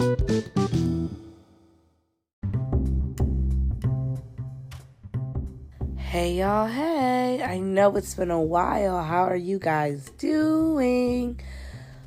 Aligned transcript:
Hey 0.00 0.06
y'all, 6.38 6.68
hey. 6.68 7.42
I 7.42 7.58
know 7.58 7.94
it's 7.98 8.14
been 8.14 8.30
a 8.30 8.40
while. 8.40 9.02
How 9.02 9.24
are 9.24 9.36
you 9.36 9.58
guys 9.58 10.08
doing? 10.16 11.38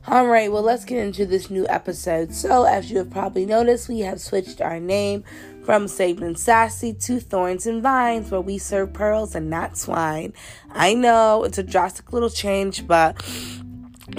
All 0.07 0.25
right, 0.25 0.51
well, 0.51 0.63
let's 0.63 0.85
get 0.85 0.97
into 0.97 1.27
this 1.27 1.51
new 1.51 1.67
episode. 1.67 2.33
So, 2.33 2.63
as 2.63 2.89
you 2.89 2.97
have 2.97 3.11
probably 3.11 3.45
noticed, 3.45 3.87
we 3.87 3.99
have 3.99 4.19
switched 4.19 4.59
our 4.59 4.79
name 4.79 5.23
from 5.63 5.87
Saved 5.87 6.23
and 6.23 6.35
Sassy 6.35 6.95
to 6.95 7.19
Thorns 7.19 7.67
and 7.67 7.83
Vines, 7.83 8.31
where 8.31 8.41
we 8.41 8.57
serve 8.57 8.93
pearls 8.93 9.35
and 9.35 9.51
not 9.51 9.77
swine. 9.77 10.33
I 10.71 10.95
know 10.95 11.43
it's 11.43 11.59
a 11.59 11.63
drastic 11.63 12.11
little 12.11 12.31
change, 12.31 12.87
but 12.87 13.23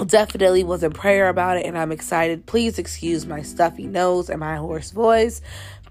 definitely 0.05 0.63
was 0.63 0.83
in 0.83 0.91
prayer 0.91 1.29
about 1.29 1.57
it, 1.57 1.65
and 1.65 1.77
I'm 1.77 1.91
excited. 1.91 2.45
Please 2.45 2.77
excuse 2.77 3.25
my 3.25 3.41
stuffy 3.41 3.87
nose 3.87 4.29
and 4.29 4.39
my 4.39 4.57
hoarse 4.57 4.91
voice 4.91 5.41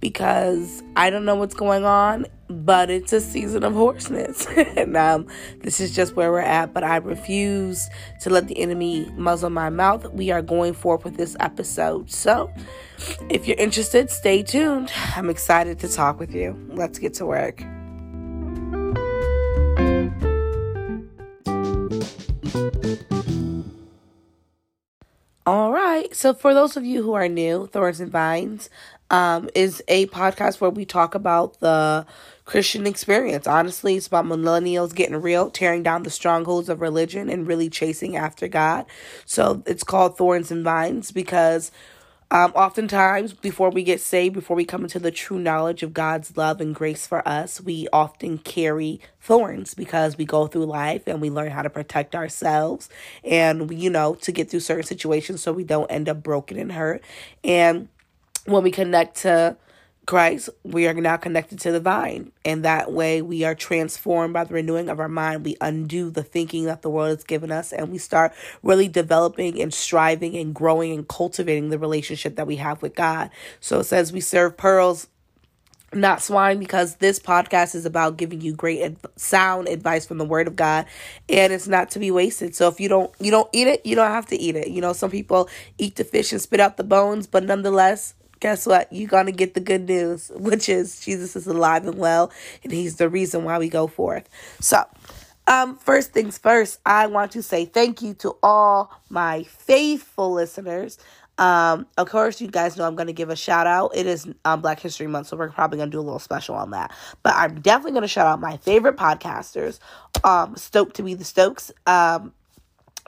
because 0.01 0.83
I 0.97 1.09
don't 1.09 1.24
know 1.24 1.34
what's 1.34 1.55
going 1.55 1.84
on, 1.84 2.27
but 2.48 2.91
it's 2.91 3.12
a 3.12 3.23
season 3.23 3.64
of 3.64 3.73
hoarseness. 3.73 4.47
and 4.77 4.97
um, 4.97 5.27
this 5.62 5.80
is 5.80 5.95
just 5.95 6.14
where 6.14 6.30
we're 6.30 6.41
at. 6.41 6.75
But 6.75 6.84
I 6.84 6.97
refuse 6.97 7.88
to 8.20 8.30
let 8.30 8.47
the 8.47 8.59
enemy 8.59 9.11
muzzle 9.16 9.51
my 9.51 9.70
mouth. 9.70 10.12
We 10.12 10.30
are 10.30 10.42
going 10.42 10.75
forth 10.75 11.05
with 11.05 11.16
this 11.16 11.36
episode. 11.41 12.11
So 12.11 12.52
if 13.30 13.48
you're 13.48 13.56
interested, 13.56 14.11
stay 14.11 14.42
tuned. 14.42 14.92
I'm 15.16 15.30
excited 15.30 15.78
to 15.80 15.89
talk 15.89 16.20
with 16.20 16.34
you. 16.34 16.55
Let's 16.69 16.98
get 16.98 17.14
to 17.14 17.27
work. 17.27 17.64
So, 26.14 26.32
for 26.32 26.54
those 26.54 26.77
of 26.77 26.84
you 26.84 27.02
who 27.02 27.14
are 27.14 27.28
new, 27.28 27.66
Thorns 27.66 27.98
and 27.98 28.10
Vines 28.12 28.70
um, 29.10 29.50
is 29.52 29.82
a 29.88 30.06
podcast 30.06 30.60
where 30.60 30.70
we 30.70 30.84
talk 30.84 31.16
about 31.16 31.58
the 31.58 32.06
Christian 32.44 32.86
experience. 32.86 33.48
Honestly, 33.48 33.97
it's 33.97 34.06
about 34.06 34.24
millennials 34.24 34.94
getting 34.94 35.20
real, 35.20 35.50
tearing 35.50 35.83
down 35.83 36.05
the 36.05 36.11
strongholds 36.11 36.69
of 36.69 36.80
religion, 36.80 37.28
and 37.28 37.48
really 37.48 37.69
chasing 37.69 38.16
after 38.16 38.47
God. 38.47 38.86
So, 39.27 39.64
it's 39.66 39.83
called 39.83 40.16
Thorns 40.16 40.52
and 40.52 40.62
Vines 40.62 41.11
because 41.11 41.72
um, 42.34 42.50
oftentimes, 42.56 43.32
before 43.32 43.70
we 43.70 43.84
get 43.84 44.00
saved, 44.00 44.34
before 44.34 44.56
we 44.56 44.64
come 44.64 44.82
into 44.82 44.98
the 44.98 45.12
true 45.12 45.38
knowledge 45.38 45.84
of 45.84 45.94
God's 45.94 46.36
love 46.36 46.60
and 46.60 46.74
grace 46.74 47.06
for 47.06 47.27
us, 47.28 47.60
we 47.60 47.86
often 47.92 48.38
carry 48.38 49.00
thorns 49.20 49.72
because 49.74 50.18
we 50.18 50.24
go 50.24 50.48
through 50.48 50.66
life 50.66 51.05
and 51.06 51.20
we 51.20 51.30
learn 51.30 51.52
how 51.52 51.62
to 51.62 51.70
protect 51.70 52.16
ourselves 52.16 52.88
and, 53.22 53.70
you 53.80 53.88
know, 53.88 54.16
to 54.16 54.32
get 54.32 54.50
through 54.50 54.60
certain 54.60 54.82
situations 54.82 55.42
so 55.44 55.52
we 55.52 55.62
don't 55.62 55.88
end 55.92 56.08
up 56.08 56.24
broken 56.24 56.58
and 56.58 56.72
hurt. 56.72 57.05
And 57.44 57.86
when 58.46 58.64
we 58.64 58.72
connect 58.72 59.18
to 59.18 59.56
Christ, 60.06 60.50
we 60.62 60.86
are 60.86 60.94
now 60.94 61.16
connected 61.16 61.58
to 61.60 61.72
the 61.72 61.80
vine. 61.80 62.33
And 62.44 62.64
that 62.64 62.92
way 62.92 63.22
we 63.22 63.44
are 63.44 63.55
transformed 63.55 64.34
by 64.34 64.44
the 64.44 64.55
renewing 64.55 64.88
of 64.88 65.00
our 65.00 65.08
mind. 65.08 65.44
We 65.44 65.56
undo 65.61 66.11
the 66.11 66.22
thinking 66.22 66.64
that 66.64 66.83
the 66.83 66.91
world 66.91 67.08
has 67.08 67.24
given 67.24 67.50
us 67.50 67.72
and 67.72 67.91
we 67.91 67.98
start 67.98 68.33
really 68.62 68.88
developing 68.88 69.61
and 69.61 69.72
striving 69.72 70.36
and 70.36 70.55
growing 70.55 70.92
and 70.92 71.08
cultivating 71.08 71.70
the 71.70 71.78
relationship 71.78 72.36
that 72.36 72.46
we 72.46 72.56
have 72.56 72.83
with 72.83 72.94
God. 72.94 73.30
So 73.61 73.80
it 73.80 73.84
says 73.84 74.12
we 74.12 74.20
serve 74.20 74.56
pearls 74.56 75.08
not 75.92 76.20
swine 76.20 76.58
because 76.58 76.96
this 76.96 77.18
podcast 77.18 77.74
is 77.74 77.86
about 77.86 78.16
giving 78.16 78.41
you 78.41 78.52
great 78.52 78.83
and 78.83 78.96
sound 79.16 79.68
advice 79.68 80.05
from 80.05 80.18
the 80.18 80.24
word 80.24 80.48
of 80.48 80.56
god 80.56 80.86
and 81.28 81.52
it's 81.52 81.68
not 81.68 81.91
to 81.91 82.00
be 82.00 82.11
wasted 82.11 82.55
so 82.55 82.68
if 82.68 82.80
you 82.80 82.89
don't 82.89 83.12
you 83.20 83.30
don't 83.30 83.48
eat 83.52 83.68
it 83.68 83.84
you 83.86 83.94
don't 83.94 84.11
have 84.11 84.27
to 84.27 84.36
eat 84.36 84.56
it 84.56 84.68
you 84.68 84.80
know 84.80 84.92
some 84.92 85.11
people 85.11 85.48
eat 85.78 85.94
the 85.96 86.02
fish 86.02 86.33
and 86.33 86.41
spit 86.41 86.58
out 86.58 86.77
the 86.77 86.83
bones 86.83 87.28
but 87.28 87.44
nonetheless 87.44 88.14
guess 88.45 88.67
what? 88.67 88.92
You're 88.92 89.09
going 89.09 89.25
to 89.25 89.33
get 89.33 89.55
the 89.55 89.61
good 89.61 89.89
news, 89.89 90.31
which 90.37 90.69
is 90.69 91.00
Jesus 91.00 91.34
is 91.34 91.47
alive 91.47 91.87
and 91.87 91.97
well, 91.97 92.31
and 92.62 92.70
he's 92.70 92.97
the 92.97 93.09
reason 93.09 93.42
why 93.42 93.59
we 93.59 93.70
go 93.70 93.86
forth. 93.86 94.28
So, 94.61 94.85
um, 95.46 95.77
first 95.77 96.13
things 96.13 96.36
first, 96.36 96.79
I 96.85 97.07
want 97.07 97.33
to 97.33 97.42
say 97.42 97.64
thank 97.64 98.02
you 98.02 98.13
to 98.14 98.36
all 98.42 98.92
my 99.08 99.45
faithful 99.45 100.33
listeners. 100.33 100.98
Um, 101.39 101.86
of 101.96 102.11
course, 102.11 102.39
you 102.42 102.48
guys 102.48 102.77
know 102.77 102.86
I'm 102.86 102.96
going 102.96 103.07
to 103.07 103.14
give 103.14 103.30
a 103.30 103.36
shout 103.36 103.67
out. 103.67 103.96
It 103.96 104.07
is 104.07 104.29
um, 104.45 104.61
Black 104.61 104.79
History 104.79 105.07
Month, 105.07 105.29
so 105.29 105.39
we're 105.39 105.48
probably 105.48 105.79
going 105.79 105.91
to 105.91 105.97
do 105.97 106.01
a 106.01 106.02
little 106.02 106.18
special 106.18 106.55
on 106.55 106.70
that. 106.73 106.92
But 107.23 107.35
I'm 107.36 107.63
definitely 107.63 107.92
going 107.92 108.02
to 108.02 108.08
shout 108.08 108.27
out 108.27 108.41
my 108.41 108.58
favorite 108.58 108.97
podcasters, 108.97 109.79
um, 110.23 110.55
Stoked 110.57 110.97
to 110.97 111.02
be 111.02 111.14
the 111.14 111.24
Stokes. 111.24 111.73
Um, 111.86 112.35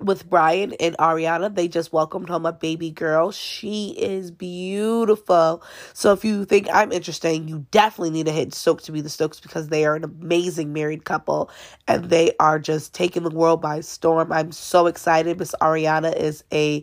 with 0.01 0.29
Brian 0.29 0.75
and 0.75 0.97
Ariana. 0.99 1.55
They 1.55 1.69
just 1.69 1.93
welcomed 1.93 2.29
home 2.29 2.47
a 2.47 2.53
baby 2.53 2.91
girl. 2.91 3.31
She 3.31 3.91
is 3.91 4.31
beautiful. 4.31 5.63
So 5.95 6.13
if 6.13 6.25
you 6.25 6.45
think 6.45 6.69
I'm 6.73 6.93
interesting, 6.93 7.49
you 7.49 7.67
definitely 7.71 8.11
need 8.11 8.27
to 8.27 8.33
hit 8.33 8.55
Stokes 8.55 8.85
to 8.85 8.93
be 8.93 9.01
the 9.01 9.09
Stokes 9.09 9.41
because 9.41 9.69
they 9.69 9.85
are 9.85 9.95
an 9.95 10.05
amazing 10.05 10.73
married 10.73 11.05
couple 11.05 11.51
and 11.89 12.07
they 12.07 12.33
are 12.39 12.59
just 12.59 12.95
taking 12.95 13.23
the 13.23 13.31
world 13.31 13.63
by 13.63 13.81
storm. 13.81 14.33
I'm 14.33 14.53
so 14.53 14.87
excited. 14.87 15.39
Miss 15.39 15.55
Ariana 15.61 16.15
is 16.15 16.45
a 16.53 16.83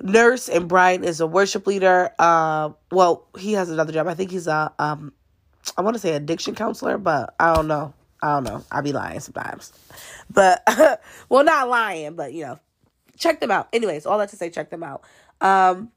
nurse 0.00 0.48
and 0.48 0.68
Brian 0.68 1.04
is 1.04 1.20
a 1.20 1.26
worship 1.26 1.66
leader. 1.66 2.10
Uh, 2.18 2.70
well, 2.92 3.26
he 3.36 3.54
has 3.54 3.70
another 3.70 3.92
job. 3.92 4.06
I 4.06 4.14
think 4.14 4.30
he's 4.30 4.46
a 4.46 4.72
um 4.78 5.12
I 5.76 5.82
want 5.82 5.94
to 5.94 6.00
say 6.00 6.14
addiction 6.14 6.54
counselor, 6.54 6.98
but 6.98 7.34
I 7.38 7.54
don't 7.54 7.68
know. 7.68 7.92
I 8.22 8.34
don't 8.34 8.44
know. 8.44 8.64
I 8.70 8.80
be 8.80 8.92
lying 8.92 9.20
sometimes. 9.20 9.72
But, 10.30 10.62
well, 11.28 11.44
not 11.44 11.68
lying, 11.68 12.14
but, 12.14 12.32
you 12.32 12.44
know, 12.44 12.58
check 13.16 13.40
them 13.40 13.50
out. 13.50 13.68
Anyways, 13.72 14.06
all 14.06 14.18
that 14.18 14.30
to 14.30 14.36
say, 14.36 14.50
check 14.50 14.70
them 14.70 14.82
out. 14.82 15.04
Um, 15.40 15.92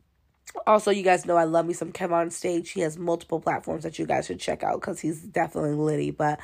also, 0.68 0.92
you 0.92 1.04
guys 1.04 1.26
know 1.26 1.38
I 1.38 1.46
love 1.46 1.66
me 1.66 1.74
some 1.74 1.92
Kev 1.92 2.12
on 2.12 2.30
stage. 2.30 2.72
He 2.72 2.82
has 2.82 2.98
multiple 2.98 3.40
platforms 3.40 3.84
that 3.84 3.98
you 3.98 4.06
guys 4.06 4.28
should 4.28 4.40
check 4.40 4.64
out 4.64 4.82
because 4.82 5.00
he's 5.00 5.22
definitely 5.22 5.74
litty. 5.74 6.12
But 6.12 6.40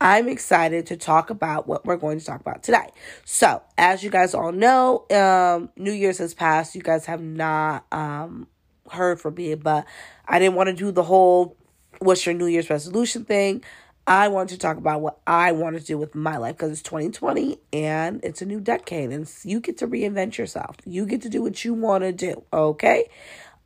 I'm 0.00 0.28
excited 0.28 0.86
to 0.86 0.96
talk 0.96 1.30
about 1.30 1.68
what 1.68 1.84
we're 1.84 1.96
going 1.96 2.18
to 2.18 2.24
talk 2.24 2.40
about 2.40 2.62
today. 2.62 2.88
So, 3.24 3.62
as 3.78 4.02
you 4.02 4.10
guys 4.10 4.34
all 4.34 4.52
know, 4.52 5.06
um, 5.10 5.70
New 5.76 5.92
Year's 5.92 6.18
has 6.18 6.34
passed. 6.34 6.74
You 6.74 6.82
guys 6.82 7.06
have 7.06 7.22
not 7.22 7.86
um, 7.92 8.48
heard 8.90 9.20
from 9.20 9.34
me, 9.36 9.54
but 9.54 9.86
I 10.26 10.38
didn't 10.38 10.56
want 10.56 10.68
to 10.68 10.74
do 10.74 10.90
the 10.90 11.04
whole 11.04 11.56
what's 12.00 12.26
your 12.26 12.34
New 12.34 12.46
Year's 12.46 12.68
resolution 12.68 13.24
thing. 13.24 13.62
I 14.06 14.28
want 14.28 14.50
to 14.50 14.58
talk 14.58 14.76
about 14.76 15.00
what 15.00 15.20
I 15.26 15.52
want 15.52 15.78
to 15.78 15.84
do 15.84 15.96
with 15.96 16.14
my 16.14 16.36
life 16.36 16.56
because 16.56 16.72
it's 16.72 16.82
2020 16.82 17.58
and 17.72 18.22
it's 18.24 18.42
a 18.42 18.46
new 18.46 18.60
decade 18.60 19.10
and 19.10 19.30
you 19.44 19.60
get 19.60 19.78
to 19.78 19.86
reinvent 19.86 20.36
yourself. 20.38 20.76
You 20.84 21.06
get 21.06 21.22
to 21.22 21.28
do 21.28 21.42
what 21.42 21.64
you 21.64 21.72
want 21.72 22.02
to 22.02 22.12
do, 22.12 22.42
okay? 22.52 23.08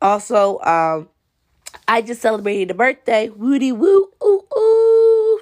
Also, 0.01 0.59
um, 0.59 1.09
I 1.87 2.01
just 2.01 2.21
celebrated 2.21 2.71
a 2.71 2.75
birthday. 2.75 3.29
Woody 3.29 3.71
woo, 3.71 4.09
ooh, 4.23 4.43
ooh. 4.55 5.41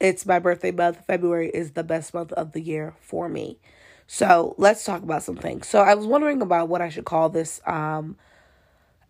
It's 0.00 0.26
my 0.26 0.40
birthday 0.40 0.72
month. 0.72 1.04
February 1.06 1.50
is 1.50 1.72
the 1.72 1.84
best 1.84 2.12
month 2.12 2.32
of 2.32 2.52
the 2.52 2.60
year 2.60 2.94
for 3.00 3.28
me. 3.28 3.60
So 4.06 4.56
let's 4.58 4.84
talk 4.84 5.04
about 5.04 5.22
some 5.22 5.36
things. 5.36 5.68
So 5.68 5.80
I 5.80 5.94
was 5.94 6.06
wondering 6.06 6.42
about 6.42 6.68
what 6.68 6.80
I 6.80 6.88
should 6.88 7.04
call 7.04 7.28
this 7.28 7.60
um, 7.66 8.16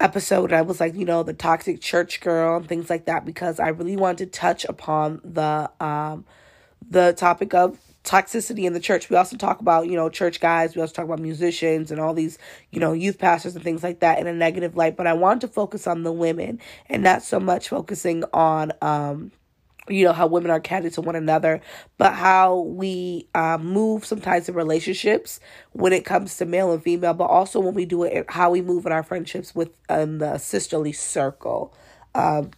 episode 0.00 0.52
I 0.52 0.62
was 0.62 0.80
like, 0.80 0.94
you 0.94 1.04
know, 1.04 1.22
the 1.22 1.34
toxic 1.34 1.80
church 1.80 2.20
girl 2.20 2.56
and 2.56 2.68
things 2.68 2.90
like 2.90 3.04
that 3.06 3.24
because 3.24 3.60
I 3.60 3.68
really 3.68 3.96
wanted 3.96 4.32
to 4.32 4.38
touch 4.38 4.64
upon 4.64 5.20
the 5.24 5.70
um 5.80 6.24
the 6.88 7.12
topic 7.12 7.54
of 7.54 7.78
toxicity 8.02 8.64
in 8.64 8.72
the 8.72 8.80
church. 8.80 9.10
We 9.10 9.16
also 9.16 9.36
talk 9.36 9.60
about, 9.60 9.86
you 9.86 9.94
know, 9.94 10.08
church 10.08 10.40
guys, 10.40 10.74
we 10.74 10.80
also 10.80 10.94
talk 10.94 11.04
about 11.04 11.18
musicians 11.18 11.90
and 11.90 12.00
all 12.00 12.14
these, 12.14 12.38
you 12.70 12.80
know, 12.80 12.94
youth 12.94 13.18
pastors 13.18 13.54
and 13.54 13.62
things 13.62 13.82
like 13.82 14.00
that 14.00 14.18
in 14.18 14.26
a 14.26 14.32
negative 14.32 14.74
light, 14.74 14.96
but 14.96 15.06
I 15.06 15.12
want 15.12 15.42
to 15.42 15.48
focus 15.48 15.86
on 15.86 16.02
the 16.02 16.12
women 16.12 16.60
and 16.88 17.02
not 17.02 17.22
so 17.22 17.38
much 17.38 17.68
focusing 17.68 18.24
on 18.32 18.72
um 18.80 19.32
you 19.90 20.04
know 20.04 20.12
how 20.12 20.26
women 20.26 20.50
are 20.50 20.60
catty 20.60 20.88
to 20.90 21.00
one 21.00 21.16
another 21.16 21.60
but 21.98 22.14
how 22.14 22.60
we 22.60 23.26
uh, 23.34 23.58
move 23.58 24.04
sometimes 24.04 24.48
in 24.48 24.54
relationships 24.54 25.40
when 25.72 25.92
it 25.92 26.04
comes 26.04 26.36
to 26.36 26.46
male 26.46 26.72
and 26.72 26.82
female 26.82 27.14
but 27.14 27.24
also 27.24 27.60
when 27.60 27.74
we 27.74 27.84
do 27.84 28.04
it 28.04 28.24
how 28.28 28.50
we 28.50 28.62
move 28.62 28.86
in 28.86 28.92
our 28.92 29.02
friendships 29.02 29.54
with 29.54 29.70
in 29.88 30.18
the 30.18 30.38
sisterly 30.38 30.92
circle. 30.92 31.74
Um, 32.14 32.50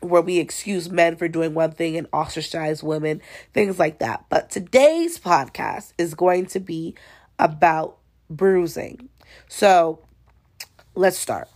where 0.00 0.22
we 0.22 0.38
excuse 0.38 0.88
men 0.90 1.16
for 1.16 1.28
doing 1.28 1.54
one 1.54 1.72
thing 1.72 1.96
and 1.96 2.06
ostracize 2.12 2.82
women 2.82 3.20
things 3.52 3.78
like 3.78 3.98
that. 3.98 4.24
But 4.28 4.50
today's 4.50 5.18
podcast 5.18 5.92
is 5.98 6.14
going 6.14 6.46
to 6.46 6.60
be 6.60 6.94
about 7.38 7.98
bruising. 8.30 9.08
So 9.48 10.00
let's 10.94 11.18
start 11.18 11.48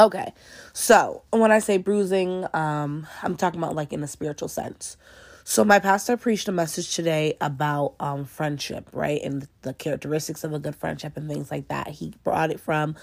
Okay. 0.00 0.34
So, 0.74 1.24
when 1.32 1.52
I 1.52 1.60
say 1.60 1.78
bruising, 1.78 2.46
um, 2.54 3.08
I'm 3.22 3.36
talking 3.36 3.60
about 3.60 3.76
like 3.76 3.94
in 3.94 4.04
a 4.04 4.08
spiritual 4.08 4.48
sense. 4.48 4.98
So, 5.44 5.64
my 5.64 5.80
pastor 5.80 6.18
preached 6.18 6.48
a 6.48 6.52
message 6.52 6.96
today 6.96 7.36
about 7.40 7.94
um, 8.00 8.26
friendship, 8.26 8.88
right? 8.94 9.22
And 9.22 9.48
the 9.62 9.74
characteristics 9.74 10.44
of 10.44 10.54
a 10.54 10.60
good 10.60 10.76
friendship 10.76 11.16
and 11.16 11.30
things 11.30 11.52
like 11.52 11.68
that. 11.68 11.90
He 11.90 12.14
brought 12.24 12.52
it 12.52 12.60
from 12.60 12.96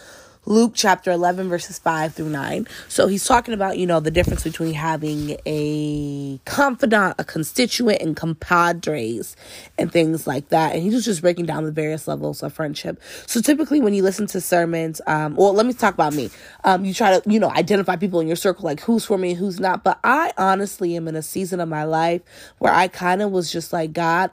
Luke 0.47 0.71
chapter 0.73 1.11
11, 1.11 1.49
verses 1.49 1.77
5 1.77 2.13
through 2.13 2.29
9. 2.29 2.69
So 2.87 3.07
he's 3.07 3.25
talking 3.25 3.53
about, 3.53 3.77
you 3.77 3.85
know, 3.85 3.99
the 3.99 4.09
difference 4.09 4.45
between 4.45 4.75
having 4.75 5.35
a 5.45 6.39
confidant, 6.45 7.15
a 7.19 7.25
constituent, 7.25 8.01
and 8.01 8.15
compadres 8.15 9.35
and 9.77 9.91
things 9.91 10.25
like 10.25 10.47
that. 10.47 10.73
And 10.73 10.81
he 10.81 10.89
was 10.89 11.03
just 11.03 11.21
breaking 11.21 11.47
down 11.47 11.65
the 11.65 11.71
various 11.73 12.07
levels 12.07 12.43
of 12.43 12.53
friendship. 12.53 13.01
So 13.25 13.41
typically, 13.41 13.81
when 13.81 13.93
you 13.93 14.03
listen 14.03 14.25
to 14.27 14.39
sermons, 14.39 15.01
um, 15.05 15.35
well, 15.35 15.51
let 15.51 15.65
me 15.65 15.73
talk 15.73 15.93
about 15.93 16.13
me. 16.13 16.29
Um, 16.63 16.85
you 16.85 16.93
try 16.93 17.19
to, 17.19 17.29
you 17.29 17.41
know, 17.41 17.49
identify 17.49 17.97
people 17.97 18.21
in 18.21 18.27
your 18.27 18.37
circle, 18.37 18.63
like 18.63 18.79
who's 18.79 19.03
for 19.03 19.17
me, 19.17 19.33
who's 19.33 19.59
not. 19.59 19.83
But 19.83 19.99
I 20.05 20.31
honestly 20.37 20.95
am 20.95 21.09
in 21.09 21.17
a 21.17 21.21
season 21.21 21.59
of 21.59 21.67
my 21.67 21.83
life 21.83 22.21
where 22.59 22.73
I 22.73 22.87
kind 22.87 23.21
of 23.21 23.31
was 23.31 23.51
just 23.51 23.73
like, 23.73 23.91
God, 23.91 24.31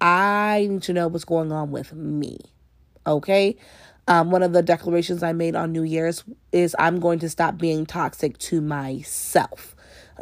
I 0.00 0.66
need 0.68 0.82
to 0.82 0.92
know 0.92 1.06
what's 1.06 1.24
going 1.24 1.52
on 1.52 1.70
with 1.70 1.92
me. 1.92 2.40
Okay? 3.06 3.56
Um, 4.08 4.30
one 4.30 4.42
of 4.42 4.52
the 4.52 4.62
declarations 4.62 5.22
I 5.22 5.32
made 5.32 5.56
on 5.56 5.72
New 5.72 5.82
Year's 5.82 6.24
is 6.52 6.76
I'm 6.78 7.00
going 7.00 7.18
to 7.20 7.28
stop 7.28 7.58
being 7.58 7.86
toxic 7.86 8.38
to 8.38 8.60
myself. 8.60 9.74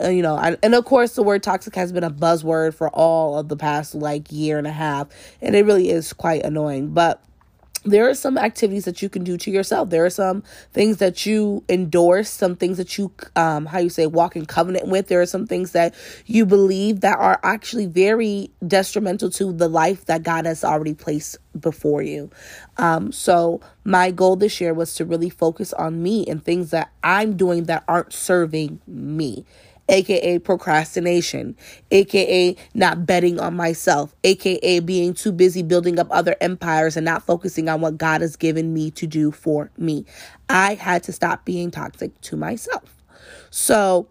Uh, 0.02 0.08
you 0.08 0.22
know, 0.22 0.36
and, 0.38 0.58
and 0.62 0.74
of 0.74 0.84
course, 0.84 1.14
the 1.14 1.22
word 1.22 1.42
toxic 1.42 1.74
has 1.76 1.92
been 1.92 2.02
a 2.02 2.10
buzzword 2.10 2.74
for 2.74 2.88
all 2.90 3.38
of 3.38 3.48
the 3.48 3.56
past 3.56 3.94
like 3.94 4.32
year 4.32 4.58
and 4.58 4.66
a 4.66 4.72
half, 4.72 5.08
and 5.40 5.54
it 5.54 5.64
really 5.64 5.90
is 5.90 6.12
quite 6.12 6.44
annoying. 6.44 6.88
But 6.94 7.22
there 7.84 8.08
are 8.08 8.14
some 8.14 8.38
activities 8.38 8.84
that 8.86 9.02
you 9.02 9.08
can 9.08 9.24
do 9.24 9.36
to 9.36 9.50
yourself. 9.50 9.90
There 9.90 10.04
are 10.04 10.10
some 10.10 10.42
things 10.72 10.96
that 10.98 11.26
you 11.26 11.62
endorse, 11.68 12.30
some 12.30 12.56
things 12.56 12.78
that 12.78 12.96
you, 12.96 13.12
um, 13.36 13.66
how 13.66 13.78
you 13.78 13.90
say, 13.90 14.06
walk 14.06 14.36
in 14.36 14.46
covenant 14.46 14.88
with. 14.88 15.08
There 15.08 15.20
are 15.20 15.26
some 15.26 15.46
things 15.46 15.72
that 15.72 15.94
you 16.26 16.46
believe 16.46 17.00
that 17.00 17.18
are 17.18 17.38
actually 17.42 17.86
very 17.86 18.50
detrimental 18.66 19.30
to 19.30 19.52
the 19.52 19.68
life 19.68 20.06
that 20.06 20.22
God 20.22 20.46
has 20.46 20.64
already 20.64 20.94
placed 20.94 21.36
before 21.58 22.02
you. 22.02 22.30
Um, 22.78 23.12
so 23.12 23.60
my 23.84 24.10
goal 24.10 24.36
this 24.36 24.60
year 24.60 24.72
was 24.72 24.94
to 24.94 25.04
really 25.04 25.30
focus 25.30 25.72
on 25.74 26.02
me 26.02 26.24
and 26.26 26.42
things 26.42 26.70
that 26.70 26.90
I'm 27.02 27.36
doing 27.36 27.64
that 27.64 27.84
aren't 27.86 28.12
serving 28.12 28.80
me 28.86 29.44
aka 29.88 30.38
procrastination, 30.38 31.56
aka 31.90 32.56
not 32.74 33.06
betting 33.06 33.38
on 33.40 33.54
myself, 33.54 34.14
aka 34.24 34.80
being 34.80 35.14
too 35.14 35.32
busy 35.32 35.62
building 35.62 35.98
up 35.98 36.06
other 36.10 36.36
empires 36.40 36.96
and 36.96 37.04
not 37.04 37.22
focusing 37.22 37.68
on 37.68 37.80
what 37.80 37.98
God 37.98 38.20
has 38.20 38.36
given 38.36 38.72
me 38.72 38.90
to 38.92 39.06
do 39.06 39.30
for 39.30 39.70
me. 39.76 40.04
I 40.48 40.74
had 40.74 41.02
to 41.04 41.12
stop 41.12 41.44
being 41.44 41.70
toxic 41.70 42.18
to 42.22 42.36
myself. 42.36 43.02
So, 43.50 44.08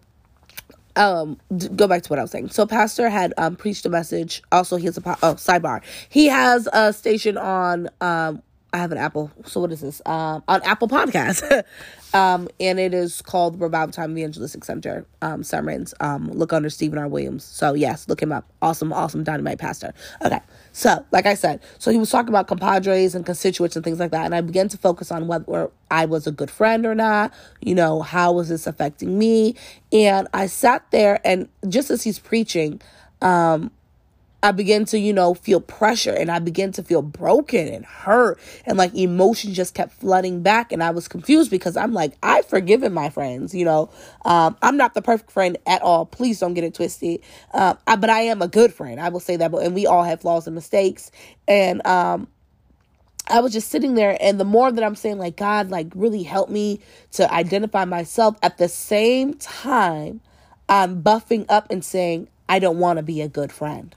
um 0.96 1.40
go 1.76 1.88
back 1.88 2.04
to 2.04 2.10
what 2.10 2.20
I 2.20 2.22
was 2.22 2.32
saying. 2.32 2.50
So 2.50 2.66
pastor 2.66 3.10
had 3.10 3.34
um 3.38 3.56
preached 3.56 3.86
a 3.86 3.90
message. 3.90 4.44
Also 4.52 4.78
he 4.78 4.86
has 4.86 4.98
a 4.98 5.02
oh 5.24 5.36
sidebar. 5.36 5.82
He 6.10 6.28
has 6.28 6.68
a 6.72 6.94
station 6.94 7.38
on 7.38 7.90
um 8.00 8.44
I 8.74 8.78
have 8.78 8.92
an 8.92 8.98
Apple. 8.98 9.32
So 9.46 9.60
what 9.62 9.72
is 9.72 9.82
this? 9.82 10.02
Um, 10.08 10.44
on 10.48 10.64
Apple 10.64 10.88
Podcast, 10.88 11.64
um, 12.16 12.50
and 12.60 12.80
it 12.80 12.92
is 12.96 13.22
called 13.22 13.62
Revival 13.62 13.94
Time 13.94 14.18
Evangelistic 14.18 14.64
Center 14.64 15.06
um, 15.22 15.44
sermons. 15.44 15.94
Um, 16.00 16.32
look 16.32 16.52
under 16.52 16.72
Stephen 16.72 16.98
R. 16.98 17.08
Williams. 17.08 17.44
So 17.44 17.76
yes, 17.76 18.10
look 18.10 18.20
him 18.20 18.32
up. 18.32 18.52
Awesome, 18.64 18.92
awesome 18.92 19.24
dynamite 19.24 19.60
pastor. 19.60 19.94
Okay, 20.26 20.40
so 20.72 21.06
like 21.12 21.28
I 21.28 21.36
said, 21.36 21.62
so 21.78 21.92
he 21.92 22.00
was 22.00 22.10
talking 22.10 22.30
about 22.30 22.48
compadres 22.48 23.14
and 23.14 23.24
constituents 23.24 23.76
and 23.76 23.86
things 23.86 24.00
like 24.00 24.10
that, 24.10 24.26
and 24.26 24.34
I 24.34 24.42
began 24.42 24.70
to 24.70 24.78
focus 24.78 25.12
on 25.12 25.28
whether 25.28 25.70
I 25.92 26.06
was 26.06 26.26
a 26.26 26.32
good 26.32 26.50
friend 26.50 26.88
or 26.88 26.96
not. 26.96 27.32
You 27.62 27.76
know, 27.76 28.02
how 28.02 28.32
was 28.32 28.50
this 28.50 28.66
affecting 28.66 29.20
me? 29.20 29.56
And 29.92 30.28
I 30.34 30.48
sat 30.48 30.90
there, 30.90 31.22
and 31.24 31.48
just 31.70 31.92
as 31.92 32.02
he's 32.02 32.18
preaching, 32.18 32.82
um, 33.22 33.70
I 34.44 34.52
begin 34.52 34.84
to, 34.86 35.00
you 35.00 35.14
know, 35.14 35.34
feel 35.34 35.62
pressure 35.62 36.14
and 36.14 36.30
I 36.30 36.40
begin 36.40 36.74
to 36.74 36.84
feel 36.84 37.02
broken 37.02 37.68
and 37.70 37.86
hurt 37.86 38.40
and 38.66 38.78
like 38.78 38.94
emotions 38.94 39.56
just 39.56 39.74
kept 39.74 39.94
flooding 39.94 40.44
back. 40.44 40.74
And 40.74 40.84
I 40.84 40.92
was 40.92 41.08
confused 41.08 41.50
because 41.50 41.78
I'm 41.78 41.94
like, 41.94 42.18
I've 42.22 42.46
forgiven 42.46 42.94
my 42.94 43.10
friends, 43.10 43.56
you 43.56 43.64
know, 43.64 43.90
um, 44.26 44.58
I'm 44.62 44.76
not 44.76 44.96
the 44.96 45.02
perfect 45.02 45.32
friend 45.32 45.58
at 45.66 45.82
all. 45.82 46.06
Please 46.06 46.40
don't 46.40 46.54
get 46.54 46.66
it 46.66 46.74
twisted. 46.74 47.22
Uh, 47.54 47.76
I, 47.88 47.96
but 47.96 48.10
I 48.10 48.20
am 48.22 48.42
a 48.42 48.50
good 48.50 48.74
friend. 48.74 49.00
I 49.00 49.10
will 49.10 49.22
say 49.22 49.38
that. 49.38 49.50
But, 49.50 49.64
and 49.66 49.74
we 49.74 49.88
all 49.88 50.04
have 50.04 50.22
flaws 50.22 50.46
and 50.46 50.56
mistakes. 50.56 51.10
And, 51.48 51.86
um, 51.88 52.28
I 53.30 53.40
was 53.40 53.54
just 53.54 53.70
sitting 53.70 53.96
there, 53.96 54.18
and 54.20 54.38
the 54.38 54.44
more 54.44 54.70
that 54.70 54.84
I'm 54.84 54.96
saying, 54.96 55.18
like, 55.18 55.38
God, 55.38 55.70
like, 55.70 55.88
really 55.96 56.24
help 56.24 56.50
me 56.50 56.82
to 57.14 57.34
identify 57.34 57.86
myself, 57.86 58.36
at 58.44 58.58
the 58.58 58.68
same 58.68 59.36
time, 59.36 60.20
I'm 60.68 61.02
buffing 61.02 61.46
up 61.48 61.72
and 61.72 61.86
saying, 61.86 62.28
I 62.50 62.60
don't 62.60 62.80
want 62.80 62.98
to 62.98 63.04
be 63.04 63.22
a 63.22 63.30
good 63.30 63.54
friend. 63.54 63.96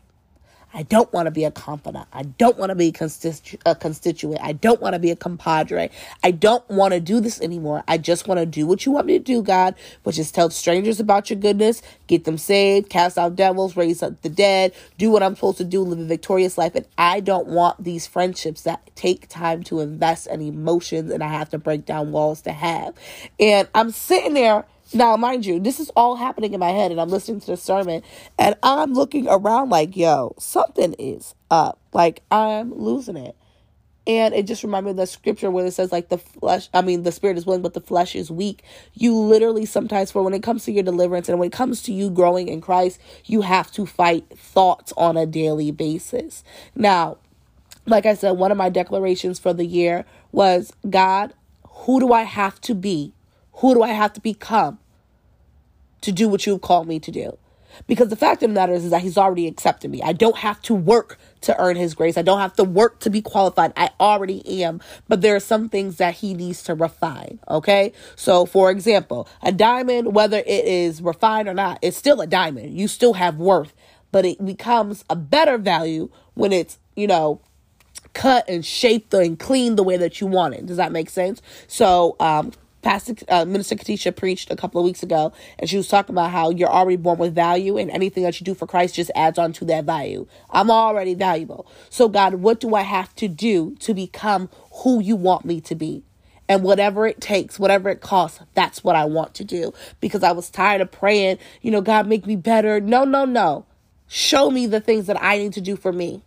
I 0.76 0.82
don't 0.82 1.10
want 1.10 1.24
to 1.24 1.30
be 1.30 1.44
a 1.44 1.50
confidant. 1.50 2.06
I 2.12 2.24
don't 2.24 2.58
want 2.58 2.68
to 2.68 2.74
be 2.74 2.92
constitu- 2.92 3.58
a 3.64 3.74
constituent. 3.74 4.42
I 4.42 4.52
don't 4.52 4.78
want 4.78 4.92
to 4.92 4.98
be 4.98 5.10
a 5.10 5.16
compadre. 5.16 5.88
I 6.22 6.30
don't 6.32 6.68
want 6.68 6.92
to 6.92 7.00
do 7.00 7.18
this 7.18 7.40
anymore. 7.40 7.82
I 7.88 7.96
just 7.96 8.28
want 8.28 8.40
to 8.40 8.44
do 8.44 8.66
what 8.66 8.84
you 8.84 8.92
want 8.92 9.06
me 9.06 9.16
to 9.16 9.24
do, 9.24 9.42
God, 9.42 9.74
which 10.02 10.18
is 10.18 10.30
tell 10.30 10.50
strangers 10.50 11.00
about 11.00 11.30
your 11.30 11.38
goodness, 11.38 11.80
get 12.08 12.24
them 12.24 12.36
saved, 12.36 12.90
cast 12.90 13.16
out 13.16 13.36
devils, 13.36 13.74
raise 13.74 14.02
up 14.02 14.20
the 14.20 14.28
dead, 14.28 14.74
do 14.98 15.10
what 15.10 15.22
I'm 15.22 15.34
supposed 15.34 15.56
to 15.58 15.64
do, 15.64 15.80
live 15.80 15.98
a 15.98 16.04
victorious 16.04 16.58
life. 16.58 16.74
And 16.74 16.86
I 16.98 17.20
don't 17.20 17.46
want 17.46 17.82
these 17.82 18.06
friendships 18.06 18.60
that 18.62 18.94
take 18.94 19.30
time 19.30 19.62
to 19.64 19.80
invest 19.80 20.26
and 20.26 20.42
emotions 20.42 21.10
and 21.10 21.24
I 21.24 21.28
have 21.28 21.48
to 21.50 21.58
break 21.58 21.86
down 21.86 22.12
walls 22.12 22.42
to 22.42 22.52
have. 22.52 22.94
And 23.40 23.66
I'm 23.74 23.92
sitting 23.92 24.34
there 24.34 24.66
now, 24.94 25.16
mind 25.16 25.44
you, 25.44 25.58
this 25.58 25.80
is 25.80 25.90
all 25.96 26.16
happening 26.16 26.54
in 26.54 26.60
my 26.60 26.70
head, 26.70 26.90
and 26.90 27.00
I'm 27.00 27.08
listening 27.08 27.40
to 27.40 27.46
the 27.46 27.56
sermon, 27.56 28.02
and 28.38 28.54
I'm 28.62 28.92
looking 28.92 29.26
around 29.28 29.70
like, 29.70 29.96
yo, 29.96 30.34
something 30.38 30.94
is 30.94 31.34
up. 31.50 31.80
Like, 31.92 32.22
I'm 32.30 32.72
losing 32.72 33.16
it. 33.16 33.36
And 34.08 34.32
it 34.34 34.46
just 34.46 34.62
reminded 34.62 34.84
me 34.84 34.90
of 34.92 34.96
the 34.98 35.06
scripture 35.06 35.50
where 35.50 35.66
it 35.66 35.72
says, 35.72 35.90
like, 35.90 36.08
the 36.08 36.18
flesh, 36.18 36.68
I 36.72 36.82
mean, 36.82 37.02
the 37.02 37.10
spirit 37.10 37.36
is 37.36 37.44
willing, 37.44 37.62
but 37.62 37.74
the 37.74 37.80
flesh 37.80 38.14
is 38.14 38.30
weak. 38.30 38.62
You 38.94 39.16
literally 39.16 39.66
sometimes, 39.66 40.12
for 40.12 40.22
when 40.22 40.34
it 40.34 40.44
comes 40.44 40.64
to 40.66 40.72
your 40.72 40.84
deliverance 40.84 41.28
and 41.28 41.40
when 41.40 41.48
it 41.48 41.52
comes 41.52 41.82
to 41.82 41.92
you 41.92 42.08
growing 42.08 42.46
in 42.46 42.60
Christ, 42.60 43.00
you 43.24 43.40
have 43.40 43.72
to 43.72 43.84
fight 43.84 44.24
thoughts 44.38 44.92
on 44.96 45.16
a 45.16 45.26
daily 45.26 45.72
basis. 45.72 46.44
Now, 46.76 47.18
like 47.86 48.06
I 48.06 48.14
said, 48.14 48.32
one 48.32 48.52
of 48.52 48.56
my 48.56 48.68
declarations 48.68 49.40
for 49.40 49.52
the 49.52 49.66
year 49.66 50.04
was, 50.30 50.72
God, 50.88 51.34
who 51.68 51.98
do 51.98 52.12
I 52.12 52.22
have 52.22 52.60
to 52.62 52.74
be 52.74 53.12
who 53.56 53.74
do 53.74 53.82
I 53.82 53.88
have 53.88 54.12
to 54.14 54.20
become 54.20 54.78
to 56.02 56.12
do 56.12 56.28
what 56.28 56.46
you've 56.46 56.60
called 56.60 56.86
me 56.86 56.98
to 57.00 57.10
do? 57.10 57.38
Because 57.86 58.08
the 58.08 58.16
fact 58.16 58.42
of 58.42 58.50
the 58.50 58.54
matter 58.54 58.72
is, 58.72 58.84
is 58.84 58.90
that 58.90 59.02
he's 59.02 59.18
already 59.18 59.46
accepted 59.46 59.90
me. 59.90 60.02
I 60.02 60.12
don't 60.12 60.38
have 60.38 60.60
to 60.62 60.74
work 60.74 61.18
to 61.42 61.58
earn 61.60 61.76
his 61.76 61.94
grace. 61.94 62.16
I 62.16 62.22
don't 62.22 62.40
have 62.40 62.54
to 62.54 62.64
work 62.64 63.00
to 63.00 63.10
be 63.10 63.20
qualified. 63.20 63.72
I 63.76 63.90
already 64.00 64.62
am. 64.62 64.80
But 65.08 65.20
there 65.20 65.36
are 65.36 65.40
some 65.40 65.68
things 65.68 65.96
that 65.96 66.14
he 66.14 66.34
needs 66.34 66.62
to 66.64 66.74
refine. 66.74 67.38
Okay. 67.48 67.92
So, 68.14 68.46
for 68.46 68.70
example, 68.70 69.28
a 69.42 69.52
diamond, 69.52 70.14
whether 70.14 70.38
it 70.38 70.64
is 70.64 71.02
refined 71.02 71.48
or 71.48 71.54
not, 71.54 71.78
it's 71.82 71.96
still 71.96 72.20
a 72.20 72.26
diamond. 72.26 72.78
You 72.78 72.88
still 72.88 73.14
have 73.14 73.36
worth, 73.36 73.74
but 74.10 74.24
it 74.24 74.44
becomes 74.44 75.04
a 75.10 75.16
better 75.16 75.58
value 75.58 76.08
when 76.34 76.52
it's, 76.52 76.78
you 76.94 77.06
know, 77.06 77.40
cut 78.14 78.48
and 78.48 78.64
shaped 78.64 79.12
and 79.12 79.38
cleaned 79.38 79.76
the 79.76 79.82
way 79.82 79.98
that 79.98 80.20
you 80.20 80.26
want 80.26 80.54
it. 80.54 80.64
Does 80.66 80.78
that 80.78 80.92
make 80.92 81.10
sense? 81.10 81.42
So, 81.66 82.16
um, 82.20 82.52
Pastor 82.86 83.16
uh, 83.28 83.44
Minister 83.44 83.74
Katisha 83.74 84.14
preached 84.14 84.48
a 84.48 84.54
couple 84.54 84.80
of 84.80 84.84
weeks 84.84 85.02
ago, 85.02 85.32
and 85.58 85.68
she 85.68 85.76
was 85.76 85.88
talking 85.88 86.14
about 86.14 86.30
how 86.30 86.50
you're 86.50 86.68
already 86.68 86.96
born 86.96 87.18
with 87.18 87.34
value, 87.34 87.76
and 87.76 87.90
anything 87.90 88.22
that 88.22 88.38
you 88.38 88.44
do 88.44 88.54
for 88.54 88.68
Christ 88.68 88.94
just 88.94 89.10
adds 89.16 89.40
on 89.40 89.52
to 89.54 89.64
that 89.64 89.84
value. 89.84 90.28
I'm 90.50 90.70
already 90.70 91.14
valuable. 91.14 91.66
So, 91.90 92.08
God, 92.08 92.34
what 92.34 92.60
do 92.60 92.76
I 92.76 92.82
have 92.82 93.12
to 93.16 93.26
do 93.26 93.74
to 93.80 93.92
become 93.92 94.50
who 94.70 95.00
you 95.00 95.16
want 95.16 95.44
me 95.44 95.60
to 95.62 95.74
be? 95.74 96.04
And 96.48 96.62
whatever 96.62 97.08
it 97.08 97.20
takes, 97.20 97.58
whatever 97.58 97.88
it 97.88 98.00
costs, 98.00 98.38
that's 98.54 98.84
what 98.84 98.94
I 98.94 99.04
want 99.04 99.34
to 99.34 99.44
do. 99.44 99.74
Because 100.00 100.22
I 100.22 100.30
was 100.30 100.48
tired 100.48 100.80
of 100.80 100.92
praying, 100.92 101.38
you 101.62 101.72
know, 101.72 101.80
God, 101.80 102.06
make 102.06 102.24
me 102.24 102.36
better. 102.36 102.80
No, 102.80 103.02
no, 103.02 103.24
no. 103.24 103.66
Show 104.06 104.48
me 104.48 104.68
the 104.68 104.80
things 104.80 105.08
that 105.08 105.20
I 105.20 105.38
need 105.38 105.54
to 105.54 105.60
do 105.60 105.74
for 105.74 105.92
me. 105.92 106.22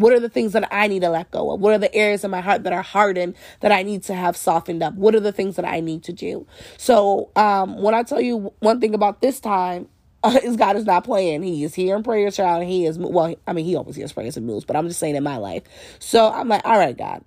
What 0.00 0.12
are 0.12 0.20
the 0.20 0.28
things 0.28 0.52
that 0.52 0.68
I 0.72 0.86
need 0.86 1.00
to 1.00 1.10
let 1.10 1.30
go 1.30 1.52
of? 1.52 1.60
What 1.60 1.72
are 1.72 1.78
the 1.78 1.94
areas 1.94 2.24
in 2.24 2.30
my 2.30 2.40
heart 2.40 2.64
that 2.64 2.72
are 2.72 2.82
hardened 2.82 3.36
that 3.60 3.72
I 3.72 3.82
need 3.82 4.02
to 4.04 4.14
have 4.14 4.36
softened 4.36 4.82
up? 4.82 4.94
What 4.94 5.14
are 5.14 5.20
the 5.20 5.32
things 5.32 5.56
that 5.56 5.64
I 5.64 5.80
need 5.80 6.02
to 6.04 6.12
do? 6.12 6.46
So, 6.76 7.30
um, 7.36 7.80
when 7.82 7.94
I 7.94 8.02
tell 8.02 8.20
you 8.20 8.52
one 8.60 8.80
thing 8.80 8.94
about 8.94 9.20
this 9.20 9.40
time, 9.40 9.88
uh, 10.22 10.38
is 10.42 10.56
God 10.56 10.76
is 10.76 10.84
not 10.84 11.04
playing. 11.04 11.42
He 11.42 11.64
is 11.64 11.74
here 11.74 11.86
hearing 11.86 12.02
prayers, 12.02 12.36
child, 12.36 12.62
and 12.62 12.70
he 12.70 12.84
is 12.86 12.98
well. 12.98 13.34
I 13.46 13.52
mean, 13.52 13.64
he 13.64 13.76
always 13.76 13.96
hears 13.96 14.12
prayers 14.12 14.36
and 14.36 14.46
moves, 14.46 14.64
but 14.64 14.76
I'm 14.76 14.88
just 14.88 15.00
saying 15.00 15.16
in 15.16 15.22
my 15.22 15.36
life. 15.36 15.62
So 15.98 16.30
I'm 16.30 16.48
like, 16.48 16.62
all 16.64 16.78
right, 16.78 16.96
God, 16.96 17.24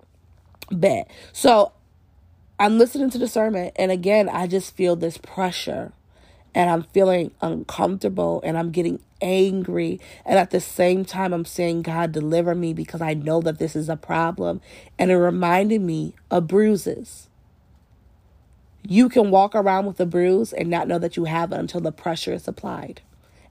bet. 0.70 1.10
So 1.32 1.72
I'm 2.58 2.78
listening 2.78 3.10
to 3.10 3.18
the 3.18 3.28
sermon, 3.28 3.70
and 3.76 3.90
again, 3.90 4.28
I 4.28 4.46
just 4.46 4.76
feel 4.76 4.96
this 4.96 5.16
pressure 5.16 5.92
and 6.54 6.70
I'm 6.70 6.84
feeling 6.84 7.32
uncomfortable 7.42 8.40
and 8.44 8.58
I'm 8.58 8.70
getting 8.72 9.00
angry. 9.22 10.00
And 10.26 10.38
at 10.38 10.50
the 10.50 10.60
same 10.60 11.04
time, 11.04 11.32
I'm 11.32 11.44
saying, 11.44 11.82
God, 11.82 12.12
deliver 12.12 12.54
me 12.54 12.74
because 12.74 13.02
I 13.02 13.14
know 13.14 13.40
that 13.42 13.58
this 13.58 13.76
is 13.76 13.88
a 13.88 13.96
problem. 13.96 14.60
And 14.98 15.10
it 15.10 15.16
reminded 15.18 15.82
me 15.82 16.14
of 16.30 16.48
bruises. 16.48 17.28
You 18.82 19.08
can 19.08 19.30
walk 19.30 19.54
around 19.54 19.86
with 19.86 20.00
a 20.00 20.06
bruise 20.06 20.52
and 20.52 20.70
not 20.70 20.88
know 20.88 20.98
that 20.98 21.16
you 21.16 21.26
have 21.26 21.52
it 21.52 21.58
until 21.58 21.80
the 21.80 21.92
pressure 21.92 22.34
is 22.34 22.48
applied. 22.48 23.02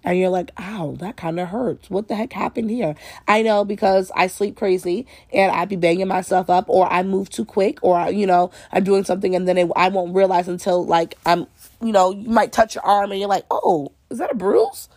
and 0.03 0.18
you're 0.18 0.29
like, 0.29 0.51
ow, 0.60 0.96
that 1.00 1.18
kind 1.18 1.39
of 1.39 1.50
hurts. 1.50 1.89
What 1.89 2.08
the 2.08 2.15
heck 2.15 2.34
happened 2.34 2.72
here? 2.72 2.96
I 3.27 3.41
know 3.41 3.65
because 3.65 4.12
I 4.15 4.27
sleep 4.27 4.56
crazy 4.56 5.08
and 5.34 5.51
I'd 5.51 5.70
be 5.70 5.75
banging 5.75 6.08
myself 6.08 6.50
up 6.50 6.65
or 6.70 6.91
I 6.91 7.03
move 7.03 7.29
too 7.29 7.46
quick 7.46 7.79
or, 7.84 8.10
you 8.10 8.25
know, 8.27 8.51
I'm 8.72 8.84
doing 8.84 9.03
something 9.03 9.36
and 9.36 9.48
then 9.48 9.58
it, 9.58 9.70
I 9.75 9.89
won't 9.89 10.15
realize 10.15 10.48
until 10.48 10.86
like 10.86 11.15
I'm, 11.25 11.48
you 11.82 11.92
know, 11.92 12.12
you 12.12 12.30
might 12.30 12.52
touch 12.52 12.76
your 12.76 12.86
arm 12.86 13.12
and 13.12 13.20
you're 13.20 13.30
like, 13.30 13.46
oh, 13.50 13.92
is 14.10 14.18
that 14.18 14.32
a 14.32 14.36
bruise? 14.36 14.90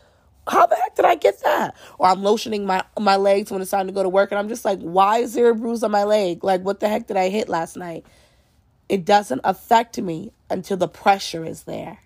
How 0.48 0.66
the 0.66 0.74
heck 0.74 0.96
did 0.96 1.04
I 1.04 1.14
get 1.14 1.40
that? 1.42 1.76
Or 1.98 2.08
I'm 2.08 2.20
lotioning 2.20 2.64
my 2.64 2.82
my 2.98 3.16
legs 3.16 3.50
when 3.50 3.62
it's 3.62 3.70
time 3.70 3.86
to 3.86 3.92
go 3.92 4.02
to 4.02 4.08
work 4.08 4.32
and 4.32 4.38
I'm 4.38 4.48
just 4.48 4.64
like, 4.64 4.80
why 4.80 5.18
is 5.18 5.34
there 5.34 5.50
a 5.50 5.54
bruise 5.54 5.84
on 5.84 5.92
my 5.92 6.04
leg? 6.04 6.42
Like 6.42 6.62
what 6.62 6.80
the 6.80 6.88
heck 6.88 7.06
did 7.06 7.16
I 7.16 7.28
hit 7.28 7.48
last 7.48 7.76
night? 7.76 8.04
It 8.88 9.04
doesn't 9.04 9.40
affect 9.44 9.98
me 9.98 10.32
until 10.50 10.76
the 10.76 10.88
pressure 10.88 11.44
is 11.44 11.62
there. 11.62 12.00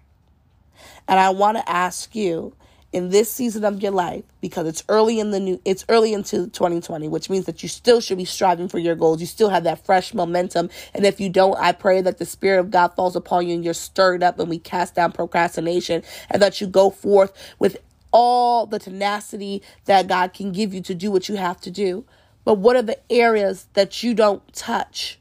And 1.08 1.18
I 1.18 1.30
want 1.30 1.56
to 1.56 1.68
ask 1.68 2.14
you 2.14 2.54
in 2.96 3.10
this 3.10 3.30
season 3.30 3.62
of 3.62 3.82
your 3.82 3.92
life 3.92 4.24
because 4.40 4.66
it's 4.66 4.82
early 4.88 5.20
in 5.20 5.30
the 5.30 5.38
new 5.38 5.60
it's 5.66 5.84
early 5.90 6.14
into 6.14 6.46
2020 6.48 7.08
which 7.08 7.28
means 7.28 7.44
that 7.44 7.62
you 7.62 7.68
still 7.68 8.00
should 8.00 8.16
be 8.16 8.24
striving 8.24 8.68
for 8.68 8.78
your 8.78 8.94
goals. 8.94 9.20
You 9.20 9.26
still 9.26 9.50
have 9.50 9.64
that 9.64 9.84
fresh 9.84 10.14
momentum. 10.14 10.70
And 10.94 11.04
if 11.04 11.20
you 11.20 11.28
don't 11.28 11.58
i 11.58 11.72
pray 11.72 12.00
that 12.00 12.16
the 12.16 12.24
spirit 12.24 12.58
of 12.58 12.70
god 12.70 12.94
falls 12.96 13.14
upon 13.14 13.46
you 13.46 13.54
and 13.54 13.62
you're 13.62 13.74
stirred 13.74 14.22
up 14.22 14.38
and 14.38 14.48
we 14.48 14.58
cast 14.58 14.94
down 14.94 15.12
procrastination 15.12 16.02
and 16.30 16.40
that 16.40 16.58
you 16.62 16.66
go 16.66 16.88
forth 16.88 17.34
with 17.58 17.76
all 18.12 18.64
the 18.64 18.78
tenacity 18.78 19.62
that 19.84 20.06
god 20.06 20.32
can 20.32 20.50
give 20.50 20.72
you 20.72 20.80
to 20.80 20.94
do 20.94 21.10
what 21.10 21.28
you 21.28 21.36
have 21.36 21.60
to 21.60 21.70
do. 21.70 22.02
But 22.44 22.54
what 22.54 22.76
are 22.76 22.82
the 22.82 22.98
areas 23.12 23.66
that 23.74 24.02
you 24.02 24.14
don't 24.14 24.40
touch? 24.54 25.18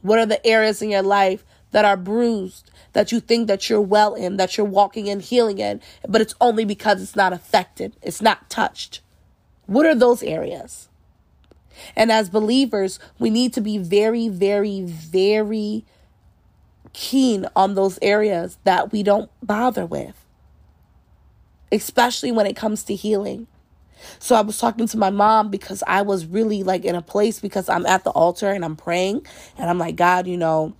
What 0.00 0.18
are 0.18 0.26
the 0.26 0.44
areas 0.46 0.80
in 0.80 0.88
your 0.88 1.02
life 1.02 1.44
that 1.70 1.84
are 1.84 1.96
bruised 1.96 2.70
that 2.92 3.12
you 3.12 3.20
think 3.20 3.46
that 3.46 3.68
you're 3.68 3.80
well 3.80 4.14
in, 4.14 4.36
that 4.38 4.56
you're 4.56 4.66
walking 4.66 5.06
in 5.06 5.20
healing 5.20 5.58
in, 5.58 5.80
but 6.08 6.20
it's 6.20 6.34
only 6.40 6.64
because 6.64 7.02
it's 7.02 7.16
not 7.16 7.32
affected, 7.32 7.94
it's 8.02 8.22
not 8.22 8.50
touched. 8.50 9.00
What 9.66 9.86
are 9.86 9.94
those 9.94 10.22
areas? 10.22 10.88
And 11.94 12.10
as 12.10 12.28
believers, 12.28 12.98
we 13.18 13.30
need 13.30 13.52
to 13.54 13.60
be 13.60 13.78
very, 13.78 14.28
very, 14.28 14.82
very 14.82 15.84
keen 16.92 17.46
on 17.54 17.74
those 17.74 17.98
areas 18.02 18.58
that 18.64 18.90
we 18.90 19.02
don't 19.02 19.30
bother 19.42 19.86
with, 19.86 20.24
especially 21.70 22.32
when 22.32 22.46
it 22.46 22.56
comes 22.56 22.82
to 22.84 22.94
healing. 22.94 23.46
So 24.18 24.34
I 24.34 24.40
was 24.40 24.58
talking 24.58 24.88
to 24.88 24.96
my 24.96 25.10
mom 25.10 25.50
because 25.50 25.82
I 25.86 26.02
was 26.02 26.26
really 26.26 26.62
like 26.62 26.84
in 26.84 26.94
a 26.94 27.02
place 27.02 27.40
because 27.40 27.68
I'm 27.68 27.86
at 27.86 28.04
the 28.04 28.10
altar 28.10 28.50
and 28.50 28.64
I'm 28.64 28.76
praying 28.76 29.26
and 29.56 29.68
I'm 29.68 29.78
like, 29.78 29.96
God, 29.96 30.26
you 30.26 30.36
know, 30.36 30.74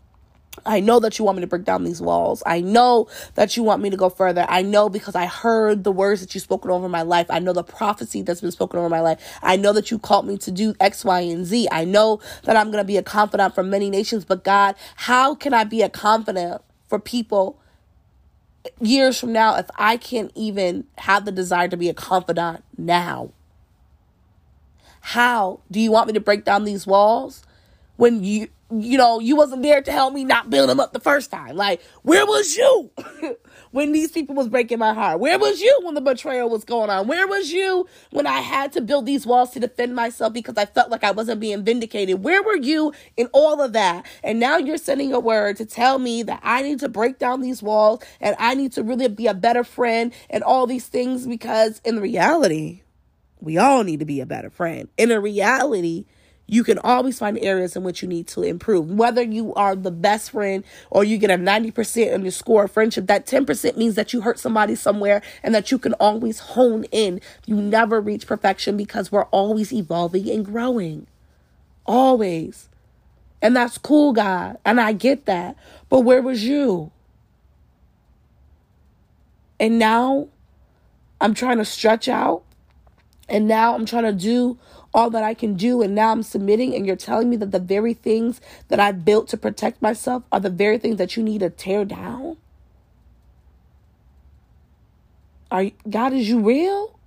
I 0.66 0.80
know 0.80 1.00
that 1.00 1.18
you 1.18 1.24
want 1.24 1.36
me 1.36 1.42
to 1.42 1.46
break 1.46 1.64
down 1.64 1.84
these 1.84 2.00
walls. 2.00 2.42
I 2.46 2.60
know 2.60 3.08
that 3.34 3.56
you 3.56 3.62
want 3.62 3.82
me 3.82 3.90
to 3.90 3.96
go 3.96 4.08
further. 4.08 4.46
I 4.48 4.62
know 4.62 4.88
because 4.88 5.14
I 5.14 5.26
heard 5.26 5.84
the 5.84 5.92
words 5.92 6.20
that 6.20 6.34
you've 6.34 6.44
spoken 6.44 6.70
over 6.70 6.88
my 6.88 7.02
life. 7.02 7.26
I 7.30 7.38
know 7.38 7.52
the 7.52 7.64
prophecy 7.64 8.22
that's 8.22 8.40
been 8.40 8.50
spoken 8.50 8.78
over 8.78 8.88
my 8.88 9.00
life. 9.00 9.20
I 9.42 9.56
know 9.56 9.72
that 9.72 9.90
you 9.90 9.98
called 9.98 10.26
me 10.26 10.36
to 10.38 10.50
do 10.50 10.74
X, 10.80 11.04
Y, 11.04 11.20
and 11.20 11.44
Z. 11.46 11.68
I 11.70 11.84
know 11.84 12.20
that 12.44 12.56
I'm 12.56 12.70
going 12.70 12.82
to 12.82 12.86
be 12.86 12.96
a 12.96 13.02
confidant 13.02 13.54
for 13.54 13.62
many 13.62 13.90
nations. 13.90 14.24
But 14.24 14.44
God, 14.44 14.74
how 14.96 15.34
can 15.34 15.54
I 15.54 15.64
be 15.64 15.82
a 15.82 15.88
confidant 15.88 16.62
for 16.88 16.98
people 16.98 17.60
years 18.80 19.18
from 19.18 19.32
now 19.32 19.56
if 19.56 19.70
I 19.76 19.96
can't 19.96 20.32
even 20.34 20.84
have 20.98 21.24
the 21.24 21.32
desire 21.32 21.68
to 21.68 21.76
be 21.76 21.88
a 21.88 21.94
confidant 21.94 22.64
now? 22.76 23.32
How 25.00 25.60
do 25.70 25.80
you 25.80 25.90
want 25.90 26.08
me 26.08 26.12
to 26.14 26.20
break 26.20 26.44
down 26.44 26.64
these 26.64 26.86
walls 26.86 27.42
when 27.96 28.22
you 28.22 28.48
you 28.70 28.98
know, 28.98 29.18
you 29.18 29.34
wasn't 29.34 29.62
there 29.62 29.80
to 29.80 29.90
help 29.90 30.12
me 30.12 30.24
not 30.24 30.50
build 30.50 30.68
them 30.68 30.78
up 30.78 30.92
the 30.92 31.00
first 31.00 31.30
time. 31.30 31.56
Like, 31.56 31.80
where 32.02 32.26
was 32.26 32.54
you 32.54 32.90
when 33.70 33.92
these 33.92 34.10
people 34.12 34.34
was 34.34 34.48
breaking 34.48 34.78
my 34.78 34.92
heart? 34.92 35.20
Where 35.20 35.38
was 35.38 35.60
you 35.62 35.80
when 35.84 35.94
the 35.94 36.02
betrayal 36.02 36.50
was 36.50 36.64
going 36.64 36.90
on? 36.90 37.06
Where 37.06 37.26
was 37.26 37.50
you 37.50 37.86
when 38.10 38.26
I 38.26 38.40
had 38.40 38.72
to 38.72 38.82
build 38.82 39.06
these 39.06 39.26
walls 39.26 39.50
to 39.52 39.60
defend 39.60 39.94
myself 39.94 40.34
because 40.34 40.58
I 40.58 40.66
felt 40.66 40.90
like 40.90 41.02
I 41.02 41.12
wasn't 41.12 41.40
being 41.40 41.64
vindicated? 41.64 42.22
Where 42.22 42.42
were 42.42 42.56
you 42.56 42.92
in 43.16 43.28
all 43.32 43.62
of 43.62 43.72
that? 43.72 44.04
And 44.22 44.38
now 44.38 44.58
you're 44.58 44.76
sending 44.76 45.14
a 45.14 45.20
word 45.20 45.56
to 45.56 45.64
tell 45.64 45.98
me 45.98 46.22
that 46.24 46.40
I 46.42 46.60
need 46.60 46.80
to 46.80 46.90
break 46.90 47.18
down 47.18 47.40
these 47.40 47.62
walls 47.62 48.02
and 48.20 48.36
I 48.38 48.54
need 48.54 48.72
to 48.72 48.82
really 48.82 49.08
be 49.08 49.28
a 49.28 49.34
better 49.34 49.64
friend 49.64 50.12
and 50.28 50.44
all 50.44 50.66
these 50.66 50.86
things 50.86 51.26
because 51.26 51.80
in 51.86 52.00
reality, 52.00 52.82
we 53.40 53.56
all 53.56 53.82
need 53.82 54.00
to 54.00 54.06
be 54.06 54.20
a 54.20 54.26
better 54.26 54.50
friend. 54.50 54.88
In 54.98 55.10
a 55.10 55.20
reality, 55.20 56.04
you 56.50 56.64
can 56.64 56.78
always 56.78 57.18
find 57.18 57.38
areas 57.38 57.76
in 57.76 57.82
which 57.82 58.00
you 58.00 58.08
need 58.08 58.26
to 58.28 58.42
improve. 58.42 58.90
Whether 58.90 59.22
you 59.22 59.54
are 59.54 59.76
the 59.76 59.90
best 59.90 60.30
friend 60.30 60.64
or 60.90 61.04
you 61.04 61.18
get 61.18 61.30
a 61.30 61.36
90% 61.36 62.14
on 62.14 62.22
your 62.22 62.30
score 62.30 62.64
of 62.64 62.72
friendship, 62.72 63.06
that 63.06 63.26
10% 63.26 63.76
means 63.76 63.96
that 63.96 64.14
you 64.14 64.22
hurt 64.22 64.38
somebody 64.38 64.74
somewhere 64.74 65.20
and 65.42 65.54
that 65.54 65.70
you 65.70 65.78
can 65.78 65.92
always 65.94 66.40
hone 66.40 66.84
in. 66.84 67.20
You 67.44 67.56
never 67.56 68.00
reach 68.00 68.26
perfection 68.26 68.78
because 68.78 69.12
we're 69.12 69.26
always 69.26 69.74
evolving 69.74 70.30
and 70.30 70.42
growing. 70.42 71.06
Always. 71.84 72.70
And 73.42 73.54
that's 73.54 73.76
cool, 73.76 74.14
God. 74.14 74.56
And 74.64 74.80
I 74.80 74.92
get 74.92 75.26
that. 75.26 75.54
But 75.90 76.00
where 76.00 76.22
was 76.22 76.44
you? 76.44 76.90
And 79.60 79.78
now 79.78 80.28
I'm 81.20 81.34
trying 81.34 81.58
to 81.58 81.64
stretch 81.66 82.08
out. 82.08 82.42
And 83.28 83.46
now 83.46 83.74
I'm 83.74 83.84
trying 83.84 84.04
to 84.04 84.12
do 84.12 84.58
all 84.94 85.10
that 85.10 85.22
I 85.22 85.34
can 85.34 85.54
do, 85.54 85.82
and 85.82 85.94
now 85.94 86.12
I'm 86.12 86.22
submitting, 86.22 86.74
and 86.74 86.86
you're 86.86 86.96
telling 86.96 87.30
me 87.30 87.36
that 87.36 87.52
the 87.52 87.58
very 87.58 87.94
things 87.94 88.40
that 88.68 88.80
I 88.80 88.92
built 88.92 89.28
to 89.28 89.36
protect 89.36 89.82
myself 89.82 90.24
are 90.32 90.40
the 90.40 90.50
very 90.50 90.78
things 90.78 90.96
that 90.96 91.16
you 91.16 91.22
need 91.22 91.40
to 91.40 91.50
tear 91.50 91.84
down? 91.84 92.36
Are 95.50 95.64
you, 95.64 95.72
God 95.88 96.12
is 96.12 96.28
you 96.28 96.40
real? 96.40 96.98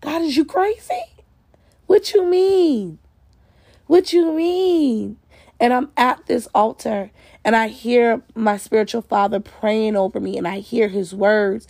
God 0.00 0.22
is 0.22 0.36
you 0.36 0.44
crazy? 0.44 1.02
What 1.86 2.14
you 2.14 2.24
mean? 2.24 2.98
What 3.86 4.12
you 4.12 4.32
mean? 4.32 5.16
And 5.58 5.74
I'm 5.74 5.90
at 5.96 6.24
this 6.26 6.48
altar 6.54 7.10
and 7.44 7.56
I 7.56 7.68
hear 7.68 8.22
my 8.34 8.56
spiritual 8.56 9.02
father 9.02 9.40
praying 9.40 9.96
over 9.96 10.20
me 10.20 10.38
and 10.38 10.46
I 10.46 10.60
hear 10.60 10.88
his 10.88 11.14
words. 11.14 11.66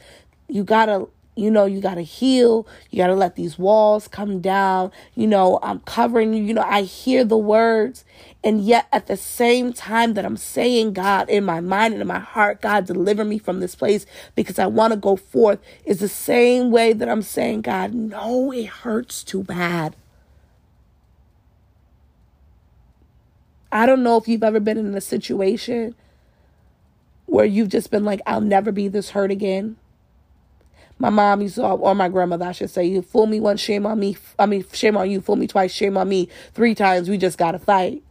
You 0.49 0.63
got 0.63 0.87
to 0.87 1.09
you 1.41 1.51
know, 1.51 1.65
you 1.65 1.81
got 1.81 1.95
to 1.95 2.03
heal. 2.03 2.67
You 2.91 2.99
got 2.99 3.07
to 3.07 3.15
let 3.15 3.35
these 3.35 3.59
walls 3.59 4.07
come 4.07 4.41
down. 4.41 4.93
You 5.15 5.27
know, 5.27 5.59
I'm 5.63 5.81
covering 5.81 6.35
you. 6.35 6.43
You 6.45 6.53
know, 6.53 6.65
I 6.67 6.83
hear 6.83 7.25
the 7.25 7.39
words. 7.39 8.05
And 8.45 8.61
yet, 8.61 8.87
at 8.93 9.07
the 9.07 9.17
same 9.17 9.73
time 9.73 10.15
that 10.15 10.27
I'm 10.27 10.37
saying, 10.37 10.93
God, 10.93 11.31
in 11.31 11.45
my 11.45 11.61
mind 11.61 11.95
and 11.95 12.03
in 12.03 12.07
my 12.07 12.19
heart, 12.19 12.61
God, 12.61 12.87
deliver 12.87 13.25
me 13.25 13.39
from 13.39 13.61
this 13.61 13.75
place 13.75 14.05
because 14.35 14.59
I 14.59 14.67
want 14.67 14.93
to 14.93 14.99
go 14.99 15.17
forth, 15.17 15.61
is 15.87 16.01
the 16.01 16.09
same 16.09 16.71
way 16.71 16.93
that 16.93 17.09
I'm 17.09 17.23
saying, 17.23 17.63
God, 17.63 17.95
no, 17.95 18.53
it 18.53 18.67
hurts 18.67 19.25
too 19.25 19.43
bad. 19.43 19.97
I 23.73 23.87
don't 23.87 24.03
know 24.03 24.19
if 24.19 24.29
you've 24.29 24.43
ever 24.43 24.61
been 24.61 24.79
in 24.79 24.95
a 24.95 25.01
situation 25.01 25.95
where 27.25 27.47
you've 27.47 27.69
just 27.69 27.91
been 27.91 28.05
like, 28.05 28.21
I'll 28.27 28.41
never 28.41 28.73
be 28.73 28.89
this 28.89 29.11
hurt 29.11 29.31
again 29.31 29.77
my 31.01 31.09
mom 31.09 31.41
used 31.41 31.55
to, 31.55 31.67
or 31.67 31.95
my 31.95 32.11
grandmother, 32.11 32.45
I 32.45 32.53
should 32.53 32.69
say, 32.69 32.85
you 32.85 33.01
fool 33.01 33.27
me 33.27 33.41
once, 33.41 33.59
shame 33.59 33.87
on 33.87 33.99
me. 33.99 34.19
I 34.39 34.45
mean, 34.45 34.67
shame 34.73 34.99
on 34.99 35.11
you. 35.11 35.23
Fool 35.23 35.37
me 35.37 35.47
twice, 35.47 35.73
shame 35.73 35.97
on 35.97 36.09
me. 36.09 36.29
Three 36.53 36.75
times, 36.75 37.09
we 37.09 37.17
just 37.17 37.39
got 37.39 37.53
to 37.53 37.59
fight. 37.59 38.03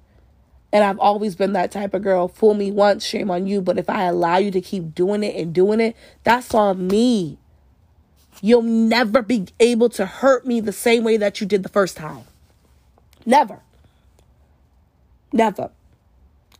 And 0.73 0.83
I've 0.83 0.99
always 0.99 1.35
been 1.35 1.53
that 1.53 1.71
type 1.71 1.93
of 1.93 2.01
girl. 2.01 2.27
Fool 2.27 2.55
me 2.55 2.71
once, 2.71 3.05
shame 3.05 3.29
on 3.29 3.45
you. 3.45 3.61
But 3.61 3.77
if 3.77 3.91
I 3.91 4.05
allow 4.05 4.37
you 4.37 4.49
to 4.51 4.59
keep 4.59 4.95
doing 4.95 5.23
it 5.23 5.35
and 5.35 5.53
doing 5.53 5.79
it, 5.79 5.95
that's 6.23 6.53
on 6.55 6.87
me. 6.87 7.37
You'll 8.41 8.63
never 8.63 9.21
be 9.21 9.47
able 9.59 9.89
to 9.89 10.07
hurt 10.07 10.47
me 10.47 10.59
the 10.59 10.73
same 10.73 11.03
way 11.03 11.17
that 11.17 11.39
you 11.39 11.45
did 11.45 11.61
the 11.61 11.69
first 11.69 11.95
time. 11.95 12.23
Never. 13.23 13.59
Never. 15.31 15.69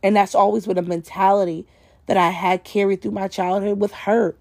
And 0.00 0.14
that's 0.14 0.36
always 0.36 0.66
been 0.66 0.78
a 0.78 0.82
mentality 0.82 1.66
that 2.06 2.16
I 2.16 2.30
had 2.30 2.62
carried 2.62 3.02
through 3.02 3.12
my 3.12 3.26
childhood 3.26 3.80
with 3.80 3.92
hurt. 3.92 4.38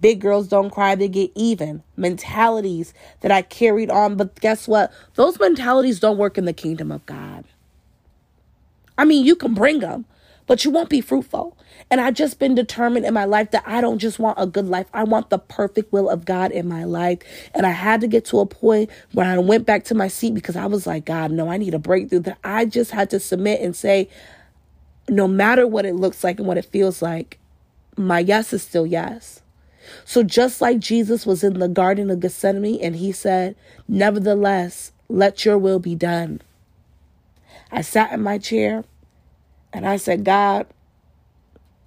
Big 0.00 0.20
girls 0.20 0.48
don't 0.48 0.70
cry, 0.70 0.94
they 0.94 1.08
get 1.08 1.30
even. 1.34 1.82
Mentalities 1.96 2.94
that 3.20 3.30
I 3.30 3.42
carried 3.42 3.90
on. 3.90 4.16
But 4.16 4.40
guess 4.40 4.66
what? 4.66 4.92
Those 5.14 5.38
mentalities 5.38 6.00
don't 6.00 6.18
work 6.18 6.38
in 6.38 6.46
the 6.46 6.52
kingdom 6.52 6.90
of 6.90 7.04
God. 7.06 7.44
I 8.96 9.04
mean, 9.04 9.24
you 9.24 9.36
can 9.36 9.54
bring 9.54 9.80
them, 9.80 10.04
but 10.46 10.64
you 10.64 10.70
won't 10.70 10.88
be 10.88 11.00
fruitful. 11.00 11.56
And 11.90 12.00
I've 12.00 12.14
just 12.14 12.38
been 12.38 12.54
determined 12.54 13.04
in 13.04 13.14
my 13.14 13.24
life 13.24 13.50
that 13.50 13.64
I 13.66 13.80
don't 13.80 13.98
just 13.98 14.18
want 14.18 14.38
a 14.38 14.46
good 14.46 14.66
life. 14.66 14.86
I 14.92 15.04
want 15.04 15.30
the 15.30 15.38
perfect 15.38 15.92
will 15.92 16.08
of 16.08 16.24
God 16.24 16.52
in 16.52 16.68
my 16.68 16.84
life. 16.84 17.18
And 17.54 17.66
I 17.66 17.70
had 17.70 18.00
to 18.02 18.06
get 18.06 18.24
to 18.26 18.40
a 18.40 18.46
point 18.46 18.90
where 19.12 19.26
I 19.26 19.38
went 19.38 19.66
back 19.66 19.84
to 19.84 19.94
my 19.94 20.08
seat 20.08 20.34
because 20.34 20.56
I 20.56 20.66
was 20.66 20.86
like, 20.86 21.04
God, 21.04 21.30
no, 21.30 21.48
I 21.48 21.56
need 21.56 21.74
a 21.74 21.78
breakthrough. 21.78 22.20
That 22.20 22.38
I 22.44 22.64
just 22.64 22.90
had 22.90 23.10
to 23.10 23.20
submit 23.20 23.60
and 23.60 23.74
say, 23.74 24.08
no 25.08 25.26
matter 25.26 25.66
what 25.66 25.84
it 25.84 25.94
looks 25.94 26.22
like 26.22 26.38
and 26.38 26.46
what 26.46 26.58
it 26.58 26.64
feels 26.66 27.02
like, 27.02 27.38
my 27.96 28.20
yes 28.20 28.52
is 28.52 28.62
still 28.62 28.86
yes. 28.86 29.42
So 30.04 30.22
just 30.22 30.60
like 30.60 30.78
Jesus 30.78 31.26
was 31.26 31.42
in 31.44 31.58
the 31.58 31.68
Garden 31.68 32.10
of 32.10 32.20
Gethsemane 32.20 32.80
and 32.80 32.96
he 32.96 33.12
said, 33.12 33.56
Nevertheless, 33.88 34.92
let 35.08 35.44
your 35.44 35.58
will 35.58 35.78
be 35.78 35.94
done. 35.94 36.40
I 37.70 37.82
sat 37.82 38.12
in 38.12 38.22
my 38.22 38.38
chair 38.38 38.84
and 39.72 39.86
I 39.86 39.96
said, 39.96 40.24
God, 40.24 40.66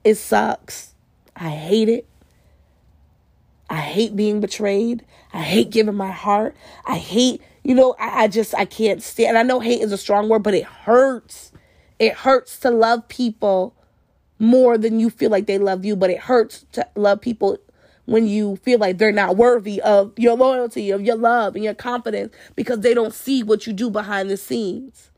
it 0.03 0.15
sucks. 0.15 0.93
I 1.35 1.49
hate 1.49 1.89
it. 1.89 2.07
I 3.69 3.77
hate 3.77 4.15
being 4.15 4.39
betrayed. 4.39 5.03
I 5.33 5.41
hate 5.41 5.71
giving 5.71 5.95
my 5.95 6.11
heart. 6.11 6.55
I 6.85 6.97
hate, 6.97 7.41
you 7.63 7.73
know, 7.73 7.95
I, 7.99 8.23
I 8.23 8.27
just, 8.27 8.53
I 8.53 8.65
can't 8.65 9.01
stand. 9.01 9.29
And 9.29 9.37
I 9.37 9.43
know 9.43 9.59
hate 9.59 9.81
is 9.81 9.91
a 9.91 9.97
strong 9.97 10.29
word, 10.29 10.43
but 10.43 10.53
it 10.53 10.65
hurts. 10.65 11.51
It 11.97 12.13
hurts 12.13 12.59
to 12.59 12.69
love 12.69 13.07
people 13.07 13.73
more 14.37 14.77
than 14.77 14.99
you 14.99 15.09
feel 15.09 15.31
like 15.31 15.47
they 15.47 15.57
love 15.57 15.85
you, 15.85 15.95
but 15.95 16.09
it 16.09 16.19
hurts 16.19 16.65
to 16.73 16.87
love 16.95 17.21
people 17.21 17.57
when 18.05 18.27
you 18.27 18.57
feel 18.57 18.79
like 18.79 18.97
they're 18.97 19.11
not 19.11 19.37
worthy 19.37 19.81
of 19.81 20.11
your 20.17 20.35
loyalty, 20.35 20.91
of 20.91 21.01
your 21.01 21.15
love, 21.15 21.55
and 21.55 21.63
your 21.63 21.73
confidence 21.73 22.33
because 22.55 22.81
they 22.81 22.93
don't 22.93 23.13
see 23.13 23.43
what 23.43 23.65
you 23.65 23.73
do 23.73 23.89
behind 23.89 24.29
the 24.29 24.37
scenes. 24.37 25.11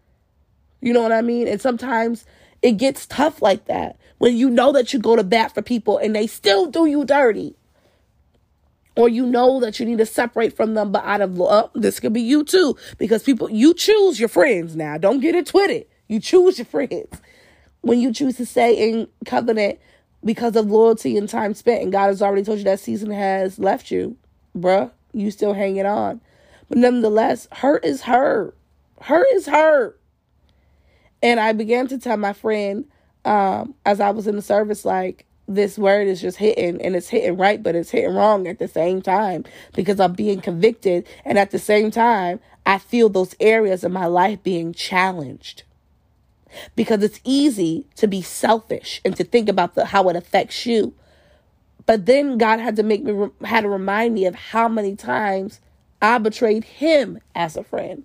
You 0.81 0.93
know 0.93 1.01
what 1.01 1.11
I 1.11 1.21
mean? 1.21 1.47
And 1.47 1.59
sometimes 1.59 2.25
it 2.61 2.73
gets 2.73 3.05
tough 3.05 3.41
like 3.41 3.65
that 3.65 3.97
when 4.17 4.35
you 4.35 4.49
know 4.49 4.71
that 4.71 4.93
you 4.93 4.99
go 4.99 5.15
to 5.15 5.23
bat 5.23 5.53
for 5.53 5.61
people 5.61 5.97
and 5.97 6.15
they 6.15 6.27
still 6.27 6.67
do 6.67 6.85
you 6.85 7.05
dirty. 7.05 7.55
Or 8.97 9.09
you 9.09 9.25
know 9.25 9.59
that 9.59 9.77
you 9.77 9.85
need 9.85 9.97
to 9.97 10.05
separate 10.05 10.55
from 10.55 10.73
them, 10.73 10.93
but 10.93 11.03
out 11.03 11.19
of 11.19 11.37
love, 11.37 11.69
oh, 11.75 11.79
this 11.79 11.99
could 11.99 12.13
be 12.13 12.21
you 12.21 12.45
too. 12.45 12.77
Because 12.97 13.23
people, 13.23 13.49
you 13.49 13.73
choose 13.73 14.21
your 14.21 14.29
friends 14.29 14.73
now. 14.75 14.97
Don't 14.97 15.19
get 15.19 15.35
it 15.35 15.47
twisted. 15.47 15.85
You 16.07 16.21
choose 16.21 16.57
your 16.57 16.65
friends. 16.65 17.19
When 17.81 17.99
you 17.99 18.13
choose 18.13 18.37
to 18.37 18.45
stay 18.45 18.73
in 18.73 19.09
covenant 19.25 19.79
because 20.25 20.55
of 20.55 20.71
loyalty 20.71 21.17
and 21.17 21.29
time 21.29 21.53
spent, 21.53 21.83
and 21.83 21.91
God 21.91 22.07
has 22.07 22.21
already 22.21 22.43
told 22.43 22.57
you 22.57 22.63
that 22.65 22.79
season 22.79 23.11
has 23.11 23.59
left 23.59 23.91
you, 23.91 24.17
bruh, 24.57 24.91
you 25.13 25.29
still 25.31 25.53
hanging 25.53 25.85
on. 25.85 26.19
But 26.67 26.79
nonetheless, 26.79 27.47
hurt 27.51 27.85
is 27.85 28.01
hurt. 28.01 28.57
Hurt 29.01 29.27
is 29.33 29.45
hurt. 29.45 29.99
And 31.21 31.39
I 31.39 31.53
began 31.53 31.87
to 31.87 31.97
tell 31.97 32.17
my 32.17 32.33
friend 32.33 32.85
um, 33.23 33.75
as 33.85 33.99
I 33.99 34.09
was 34.09 34.27
in 34.27 34.35
the 34.35 34.41
service, 34.41 34.83
like, 34.83 35.25
this 35.47 35.77
word 35.77 36.07
is 36.07 36.21
just 36.21 36.37
hitting 36.37 36.81
and 36.81 36.95
it's 36.95 37.09
hitting 37.09 37.37
right, 37.37 37.61
but 37.61 37.75
it's 37.75 37.91
hitting 37.91 38.15
wrong 38.15 38.47
at 38.47 38.57
the 38.57 38.67
same 38.67 39.01
time 39.01 39.45
because 39.75 39.99
I'm 39.99 40.13
being 40.13 40.41
convicted. 40.41 41.07
And 41.23 41.37
at 41.37 41.51
the 41.51 41.59
same 41.59 41.91
time, 41.91 42.39
I 42.65 42.79
feel 42.79 43.09
those 43.09 43.35
areas 43.39 43.83
of 43.83 43.91
my 43.91 44.07
life 44.07 44.41
being 44.41 44.73
challenged 44.73 45.63
because 46.75 47.03
it's 47.03 47.19
easy 47.23 47.87
to 47.95 48.07
be 48.07 48.21
selfish 48.21 49.01
and 49.05 49.15
to 49.15 49.23
think 49.23 49.49
about 49.49 49.75
the, 49.75 49.85
how 49.85 50.09
it 50.09 50.15
affects 50.15 50.65
you. 50.65 50.93
But 51.85 52.05
then 52.05 52.37
God 52.37 52.59
had 52.59 52.75
to 52.77 52.83
make 52.83 53.03
me 53.03 53.29
had 53.43 53.61
to 53.61 53.69
remind 53.69 54.13
me 54.13 54.25
of 54.25 54.35
how 54.35 54.67
many 54.67 54.95
times 54.95 55.59
I 56.01 56.17
betrayed 56.17 56.63
him 56.63 57.19
as 57.35 57.55
a 57.55 57.63
friend. 57.63 58.03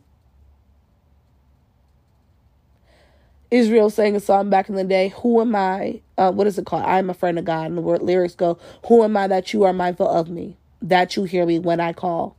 Israel 3.50 3.90
sang 3.90 4.14
a 4.14 4.21
song 4.21 4.49
back 4.49 4.69
in 4.69 4.76
the 4.76 4.85
day, 4.85 5.09
Who 5.23 5.40
am 5.40 5.57
I? 5.57 6.02
Uh, 6.16 6.30
what 6.30 6.47
is 6.47 6.59
it 6.59 6.66
called? 6.66 6.85
I 6.85 6.99
am 6.99 7.11
a 7.11 7.14
friend 7.14 7.38
of 7.38 7.45
God. 7.45 7.66
And 7.66 7.76
the 7.76 7.83
word 7.83 8.02
lyrics 8.02 8.35
go, 8.35 8.59
Who 8.87 9.02
am 9.02 9.16
I 9.16 9.26
that 9.26 9.52
you 9.52 9.64
are 9.64 9.73
mindful 9.73 10.09
of 10.09 10.28
me? 10.28 10.57
That 10.83 11.16
you 11.16 11.25
hear 11.25 11.47
me 11.47 11.59
when 11.59 11.80
I 11.80 11.92
call. 11.92 12.37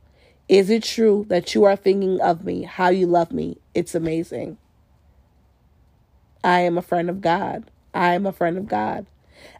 Is 0.48 0.70
it 0.70 0.82
true 0.82 1.26
that 1.28 1.54
you 1.54 1.64
are 1.64 1.76
thinking 1.76 2.20
of 2.20 2.44
me, 2.44 2.62
how 2.62 2.88
you 2.88 3.06
love 3.06 3.32
me? 3.32 3.58
It's 3.74 3.94
amazing. 3.94 4.58
I 6.44 6.60
am 6.60 6.78
a 6.78 6.82
friend 6.82 7.10
of 7.10 7.20
God. 7.20 7.70
I 7.94 8.14
am 8.14 8.26
a 8.26 8.32
friend 8.32 8.58
of 8.58 8.68
God. 8.68 9.06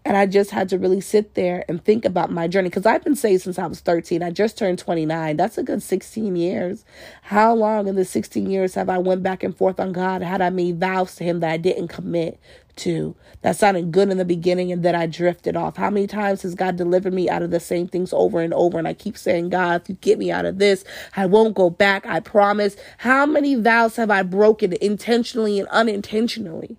And 0.05 0.17
I 0.17 0.27
just 0.27 0.51
had 0.51 0.69
to 0.71 0.79
really 0.79 1.01
sit 1.01 1.35
there 1.35 1.65
and 1.69 1.85
think 1.85 2.05
about 2.05 2.31
my 2.31 2.49
journey 2.49 2.69
because 2.69 2.87
I've 2.87 3.05
been 3.05 3.15
saved 3.15 3.43
since 3.43 3.59
I 3.59 3.67
was 3.67 3.81
13. 3.81 4.23
I 4.23 4.31
just 4.31 4.59
turned 4.59 4.79
29. 4.79 5.37
That's 5.37 5.59
a 5.59 5.63
good 5.63 5.83
16 5.83 6.35
years. 6.35 6.85
How 7.23 7.55
long 7.55 7.87
in 7.87 7.95
the 7.95 8.05
16 8.05 8.51
years 8.51 8.75
have 8.75 8.89
I 8.89 8.99
went 8.99 9.23
back 9.23 9.43
and 9.45 9.57
forth 9.57 9.79
on 9.79 9.93
God? 9.93 10.23
Had 10.23 10.41
I 10.41 10.51
made 10.51 10.81
vows 10.81 11.15
to 11.17 11.25
him 11.25 11.41
that 11.41 11.53
I 11.53 11.57
didn't 11.57 11.89
commit 11.89 12.41
to? 12.77 13.15
That 13.43 13.57
sounded 13.57 13.93
good 13.93 14.11
in 14.11 14.19
the 14.19 14.25
beginning 14.25 14.73
and 14.73 14.83
then 14.83 14.97
I 14.97 15.07
drifted 15.07 15.57
off. 15.57 15.77
How 15.77 15.91
many 15.91 16.09
times 16.09 16.43
has 16.43 16.57
God 16.57 16.77
delivered 16.77 17.13
me 17.13 17.29
out 17.29 17.43
of 17.43 17.51
the 17.51 17.61
same 17.61 17.87
things 17.87 18.13
over 18.13 18.41
and 18.41 18.53
over? 18.55 18.79
And 18.79 18.89
I 18.89 18.95
keep 18.95 19.17
saying, 19.17 19.51
God, 19.51 19.83
if 19.83 19.89
you 19.89 19.95
get 19.97 20.19
me 20.19 20.33
out 20.33 20.47
of 20.47 20.59
this, 20.59 20.85
I 21.17 21.27
won't 21.27 21.55
go 21.55 21.71
back. 21.71 22.07
I 22.07 22.19
promise. 22.19 22.77
How 22.99 23.25
many 23.25 23.55
vows 23.55 23.97
have 23.97 24.11
I 24.11 24.23
broken 24.23 24.75
intentionally 24.81 25.61
and 25.61 25.69
unintentionally? 25.69 26.77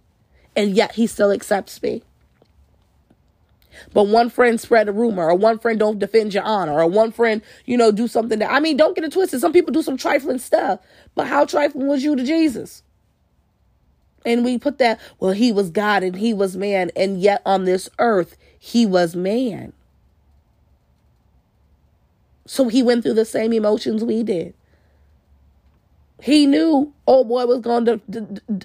And 0.56 0.76
yet 0.76 0.94
he 0.96 1.08
still 1.08 1.32
accepts 1.32 1.82
me. 1.82 2.04
But 3.94 4.08
one 4.08 4.30
friend 4.30 4.60
spread 4.60 4.90
a 4.90 4.92
rumor, 4.92 5.30
or 5.30 5.36
one 5.36 5.60
friend 5.60 5.80
don't 5.80 6.00
defend 6.00 6.34
your 6.34 6.44
honor, 6.44 6.74
or 6.74 6.88
one 6.88 7.12
friend, 7.12 7.42
you 7.66 7.78
know, 7.78 7.92
do 7.92 8.08
something 8.08 8.40
that 8.40 8.52
I 8.52 8.60
mean, 8.60 8.78
don't 8.78 8.96
get 8.96 9.04
it 9.04 9.12
twisted. 9.12 9.42
Some 9.42 9.54
people 9.54 9.74
do 9.74 9.82
some 9.82 9.98
trifling 9.98 10.40
stuff, 10.40 10.80
but 11.16 11.28
how 11.28 11.46
trifling 11.46 11.88
was 11.88 12.04
you 12.04 12.16
to 12.16 12.24
Jesus? 12.24 12.84
And 14.26 14.46
we 14.46 14.58
put 14.58 14.78
that, 14.78 15.00
well, 15.20 15.34
he 15.34 15.52
was 15.52 15.70
God 15.70 16.04
and 16.04 16.16
he 16.16 16.34
was 16.34 16.56
man, 16.56 16.92
and 16.96 17.22
yet 17.22 17.42
on 17.46 17.66
this 17.66 17.90
earth, 18.00 18.38
he 18.58 18.86
was 18.86 19.16
man. 19.16 19.74
So 22.46 22.68
he 22.68 22.84
went 22.84 23.04
through 23.04 23.14
the 23.14 23.26
same 23.26 23.54
emotions 23.54 24.04
we 24.04 24.24
did. 24.24 24.54
He 26.22 26.46
knew 26.46 26.94
old 27.06 27.28
boy 27.28 27.46
was 27.46 27.60
going 27.60 27.86
to, 27.86 28.00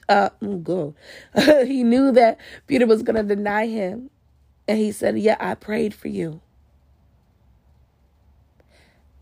uh, 0.08 0.30
oh, 0.42 0.56
go. 0.58 0.94
he 1.66 1.82
knew 1.82 2.12
that 2.12 2.38
Peter 2.68 2.86
was 2.86 3.02
going 3.02 3.16
to 3.16 3.34
deny 3.34 3.66
him. 3.66 4.10
And 4.68 4.78
he 4.78 4.92
said, 4.92 5.18
Yeah, 5.18 5.36
I 5.40 5.54
prayed 5.54 5.94
for 5.94 6.08
you. 6.08 6.42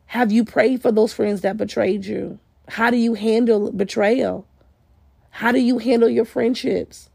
Have 0.06 0.32
you 0.32 0.44
prayed 0.44 0.82
for 0.82 0.92
those 0.92 1.12
friends 1.12 1.42
that 1.42 1.56
betrayed 1.56 2.04
you? 2.04 2.38
How 2.68 2.90
do 2.90 2.96
you 2.96 3.14
handle 3.14 3.70
betrayal? 3.72 4.46
How 5.30 5.52
do 5.52 5.60
you 5.60 5.78
handle 5.78 6.08
your 6.08 6.24
friendships? 6.24 7.10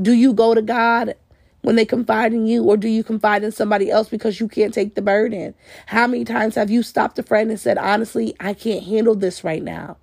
Do 0.00 0.12
you 0.12 0.32
go 0.32 0.54
to 0.54 0.62
God 0.62 1.14
when 1.62 1.76
they 1.76 1.84
confide 1.84 2.32
in 2.32 2.46
you, 2.46 2.62
or 2.64 2.76
do 2.76 2.88
you 2.88 3.02
confide 3.02 3.42
in 3.42 3.50
somebody 3.50 3.90
else 3.90 4.08
because 4.08 4.38
you 4.38 4.46
can't 4.46 4.72
take 4.72 4.94
the 4.94 5.02
burden? 5.02 5.54
How 5.86 6.06
many 6.06 6.24
times 6.24 6.54
have 6.54 6.70
you 6.70 6.82
stopped 6.84 7.18
a 7.18 7.24
friend 7.24 7.50
and 7.50 7.58
said, 7.58 7.78
Honestly, 7.78 8.34
I 8.38 8.54
can't 8.54 8.84
handle 8.84 9.16
this 9.16 9.42
right 9.42 9.62
now? 9.62 9.96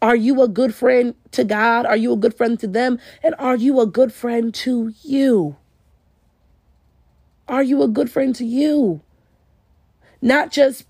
Are 0.00 0.16
you 0.16 0.42
a 0.42 0.48
good 0.48 0.74
friend 0.74 1.14
to 1.32 1.44
God? 1.44 1.86
Are 1.86 1.96
you 1.96 2.12
a 2.12 2.16
good 2.16 2.36
friend 2.36 2.58
to 2.60 2.66
them? 2.66 2.98
And 3.22 3.34
are 3.38 3.56
you 3.56 3.80
a 3.80 3.86
good 3.86 4.12
friend 4.12 4.54
to 4.54 4.92
you? 5.02 5.56
Are 7.48 7.62
you 7.62 7.82
a 7.82 7.88
good 7.88 8.10
friend 8.10 8.34
to 8.36 8.44
you? 8.44 9.00
Not 10.20 10.50
just 10.50 10.84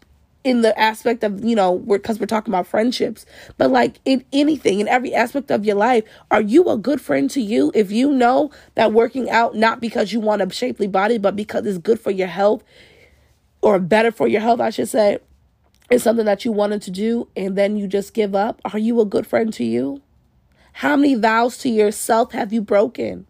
in 0.46 0.62
the 0.62 0.78
aspect 0.78 1.24
of, 1.24 1.44
you 1.44 1.56
know, 1.56 1.78
because 1.78 2.18
we're, 2.18 2.22
we're 2.22 2.26
talking 2.26 2.54
about 2.54 2.68
friendships, 2.68 3.26
but 3.58 3.70
like 3.70 3.98
in 4.04 4.24
anything, 4.32 4.78
in 4.78 4.86
every 4.86 5.12
aspect 5.12 5.50
of 5.50 5.64
your 5.64 5.74
life, 5.74 6.04
are 6.30 6.40
you 6.40 6.68
a 6.68 6.78
good 6.78 7.00
friend 7.00 7.28
to 7.32 7.40
you? 7.40 7.72
If 7.74 7.90
you 7.90 8.12
know 8.12 8.52
that 8.76 8.92
working 8.92 9.28
out, 9.28 9.56
not 9.56 9.80
because 9.80 10.12
you 10.12 10.20
want 10.20 10.42
a 10.42 10.50
shapely 10.54 10.86
body, 10.86 11.18
but 11.18 11.34
because 11.34 11.66
it's 11.66 11.78
good 11.78 11.98
for 11.98 12.12
your 12.12 12.28
health 12.28 12.62
or 13.60 13.80
better 13.80 14.12
for 14.12 14.28
your 14.28 14.40
health, 14.40 14.60
I 14.60 14.70
should 14.70 14.88
say, 14.88 15.18
is 15.90 16.04
something 16.04 16.26
that 16.26 16.44
you 16.44 16.52
wanted 16.52 16.80
to 16.82 16.92
do 16.92 17.28
and 17.36 17.56
then 17.56 17.76
you 17.76 17.88
just 17.88 18.14
give 18.14 18.36
up, 18.36 18.62
are 18.72 18.78
you 18.78 19.00
a 19.00 19.04
good 19.04 19.26
friend 19.26 19.52
to 19.54 19.64
you? 19.64 20.00
How 20.74 20.94
many 20.94 21.16
vows 21.16 21.58
to 21.58 21.68
yourself 21.68 22.30
have 22.32 22.52
you 22.52 22.60
broken? 22.60 23.26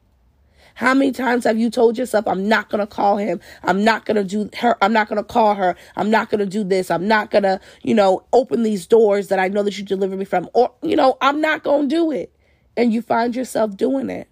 How 0.76 0.92
many 0.92 1.10
times 1.10 1.44
have 1.44 1.56
you 1.58 1.70
told 1.70 1.96
yourself, 1.96 2.28
I'm 2.28 2.46
not 2.46 2.68
going 2.68 2.80
to 2.80 2.86
call 2.86 3.16
him. 3.16 3.40
I'm 3.62 3.82
not 3.82 4.04
going 4.04 4.16
to 4.16 4.24
do 4.24 4.50
her. 4.58 4.76
I'm 4.82 4.92
not 4.92 5.08
going 5.08 5.16
to 5.16 5.24
call 5.24 5.54
her. 5.54 5.74
I'm 5.96 6.10
not 6.10 6.28
going 6.28 6.40
to 6.40 6.46
do 6.46 6.64
this. 6.64 6.90
I'm 6.90 7.08
not 7.08 7.30
going 7.30 7.44
to, 7.44 7.58
you 7.82 7.94
know, 7.94 8.26
open 8.34 8.62
these 8.62 8.86
doors 8.86 9.28
that 9.28 9.38
I 9.38 9.48
know 9.48 9.62
that 9.62 9.78
you 9.78 9.84
delivered 9.84 10.18
me 10.18 10.26
from. 10.26 10.50
Or, 10.52 10.70
you 10.82 10.94
know, 10.94 11.16
I'm 11.22 11.40
not 11.40 11.62
going 11.62 11.88
to 11.88 11.94
do 11.94 12.10
it. 12.10 12.30
And 12.76 12.92
you 12.92 13.00
find 13.00 13.34
yourself 13.34 13.74
doing 13.74 14.10
it. 14.10 14.28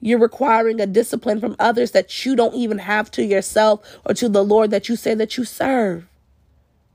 You're 0.00 0.18
requiring 0.18 0.80
a 0.80 0.86
discipline 0.86 1.38
from 1.38 1.54
others 1.58 1.90
that 1.90 2.24
you 2.24 2.34
don't 2.34 2.54
even 2.54 2.78
have 2.78 3.10
to 3.10 3.22
yourself 3.22 3.98
or 4.06 4.14
to 4.14 4.28
the 4.30 4.42
Lord 4.42 4.70
that 4.70 4.88
you 4.88 4.96
say 4.96 5.14
that 5.16 5.36
you 5.36 5.44
serve. 5.44 6.06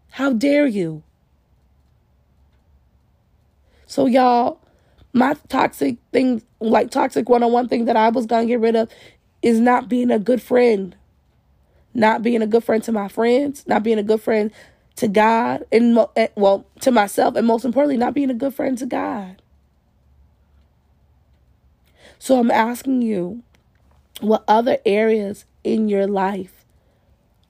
How 0.09 0.33
dare 0.33 0.65
you? 0.65 1.03
So, 3.85 4.07
y'all, 4.07 4.61
my 5.17 5.35
toxic 5.49 5.97
thing, 6.11 6.41
like 6.59 6.91
toxic 6.91 7.27
one 7.27 7.43
on 7.43 7.51
one 7.51 7.67
thing 7.67 7.85
that 7.85 7.97
I 7.97 8.09
was 8.09 8.25
going 8.25 8.47
to 8.47 8.53
get 8.53 8.59
rid 8.59 8.75
of 8.75 8.89
is 9.41 9.59
not 9.59 9.89
being 9.89 10.11
a 10.11 10.19
good 10.19 10.41
friend. 10.41 10.95
Not 11.93 12.21
being 12.21 12.41
a 12.41 12.47
good 12.47 12.63
friend 12.63 12.83
to 12.83 12.91
my 12.91 13.07
friends, 13.07 13.65
not 13.67 13.83
being 13.83 13.97
a 13.97 14.03
good 14.03 14.21
friend 14.21 14.51
to 14.97 15.07
God, 15.07 15.65
and 15.71 15.97
eh, 16.15 16.27
well, 16.35 16.65
to 16.81 16.91
myself, 16.91 17.35
and 17.35 17.47
most 17.47 17.65
importantly, 17.65 17.97
not 17.97 18.13
being 18.13 18.29
a 18.29 18.35
good 18.35 18.53
friend 18.53 18.77
to 18.77 18.85
God. 18.85 19.41
So 22.19 22.39
I'm 22.39 22.51
asking 22.51 23.01
you, 23.01 23.41
what 24.21 24.43
other 24.47 24.77
areas 24.85 25.45
in 25.63 25.89
your 25.89 26.07
life 26.07 26.65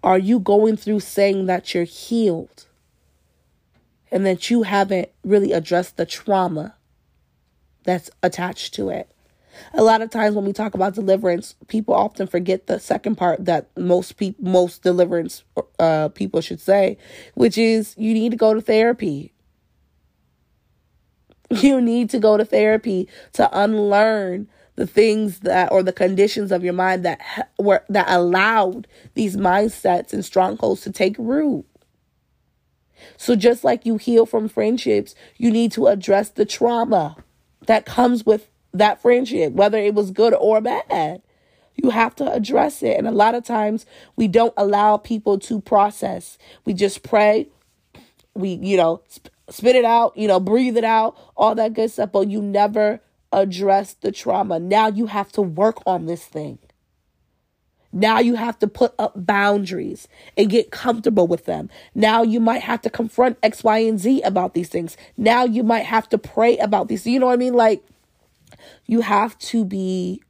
are 0.03 0.17
you 0.17 0.39
going 0.39 0.77
through 0.77 1.01
saying 1.01 1.45
that 1.47 1.73
you're 1.73 1.83
healed 1.83 2.65
and 4.11 4.25
that 4.25 4.49
you 4.49 4.63
haven't 4.63 5.09
really 5.23 5.51
addressed 5.51 5.97
the 5.97 6.05
trauma 6.05 6.76
that's 7.87 8.11
attached 8.21 8.73
to 8.75 8.89
it. 8.89 9.09
A 9.73 9.81
lot 9.81 10.01
of 10.01 10.11
times 10.11 10.35
when 10.35 10.45
we 10.45 10.51
talk 10.51 10.75
about 10.75 10.93
deliverance, 10.93 11.55
people 11.67 11.95
often 11.95 12.27
forget 12.27 12.67
the 12.67 12.79
second 12.79 13.15
part 13.15 13.45
that 13.45 13.69
most 13.77 14.17
people, 14.17 14.43
most 14.45 14.83
deliverance 14.83 15.43
uh, 15.79 16.09
people 16.09 16.41
should 16.41 16.59
say, 16.59 16.97
which 17.33 17.57
is 17.57 17.95
you 17.97 18.13
need 18.13 18.31
to 18.31 18.37
go 18.37 18.53
to 18.53 18.61
therapy. 18.61 19.33
You 21.49 21.79
need 21.79 22.09
to 22.09 22.19
go 22.19 22.35
to 22.35 22.43
therapy 22.43 23.07
to 23.31 23.49
unlearn 23.57 24.49
the 24.75 24.85
things 24.85 25.39
that 25.39 25.71
or 25.71 25.81
the 25.81 25.93
conditions 25.93 26.51
of 26.51 26.61
your 26.61 26.73
mind 26.73 27.05
that 27.05 27.21
were 27.57 27.85
that 27.87 28.07
allowed 28.09 28.85
these 29.13 29.37
mindsets 29.37 30.11
and 30.11 30.25
strongholds 30.25 30.81
to 30.81 30.91
take 30.91 31.15
root. 31.17 31.65
So 33.15 33.37
just 33.37 33.63
like 33.63 33.85
you 33.85 33.95
heal 33.95 34.25
from 34.25 34.49
friendships, 34.49 35.15
you 35.37 35.49
need 35.49 35.71
to 35.71 35.87
address 35.87 36.27
the 36.27 36.45
trauma 36.45 37.15
that 37.67 37.85
comes 37.85 38.25
with 38.25 38.49
that 38.73 39.01
friendship, 39.01 39.53
whether 39.53 39.77
it 39.77 39.93
was 39.93 40.11
good 40.11 40.33
or 40.33 40.61
bad. 40.61 41.21
You 41.75 41.91
have 41.91 42.15
to 42.15 42.31
address 42.31 42.81
it. 42.81 42.97
And 42.97 43.07
a 43.07 43.11
lot 43.11 43.35
of 43.35 43.45
times 43.45 43.85
we 44.15 44.27
don't 44.27 44.53
allow 44.57 44.97
people 44.97 45.37
to 45.39 45.61
process. 45.61 46.37
We 46.65 46.73
just 46.73 47.03
pray. 47.03 47.49
We, 48.33 48.53
you 48.61 48.77
know, 48.77 49.01
sp- 49.07 49.29
spit 49.49 49.75
it 49.75 49.85
out, 49.85 50.17
you 50.17 50.27
know, 50.27 50.39
breathe 50.39 50.77
it 50.77 50.83
out, 50.83 51.17
all 51.35 51.55
that 51.55 51.73
good 51.73 51.91
stuff. 51.91 52.11
But 52.11 52.29
you 52.29 52.41
never 52.41 52.99
address 53.31 53.93
the 53.93 54.11
trauma. 54.11 54.59
Now 54.59 54.87
you 54.87 55.05
have 55.07 55.31
to 55.33 55.41
work 55.41 55.77
on 55.85 56.07
this 56.07 56.25
thing. 56.25 56.59
Now 57.93 58.19
you 58.19 58.35
have 58.35 58.59
to 58.59 58.67
put 58.67 58.93
up 58.99 59.13
boundaries 59.15 60.07
and 60.37 60.49
get 60.49 60.71
comfortable 60.71 61.27
with 61.27 61.45
them. 61.45 61.69
Now 61.95 62.21
you 62.21 62.39
might 62.39 62.61
have 62.63 62.81
to 62.81 62.89
confront 62.89 63.37
X, 63.41 63.63
Y, 63.63 63.79
and 63.79 63.99
Z 63.99 64.21
about 64.21 64.53
these 64.53 64.69
things. 64.69 64.97
Now 65.15 65.45
you 65.45 65.63
might 65.63 65.85
have 65.85 66.09
to 66.09 66.17
pray 66.17 66.57
about 66.57 66.89
these. 66.89 67.07
You 67.07 67.19
know 67.19 67.27
what 67.27 67.33
I 67.33 67.37
mean? 67.37 67.53
Like, 67.53 67.83
you 68.85 69.01
have 69.01 69.37
to 69.39 69.65
be 69.65 70.21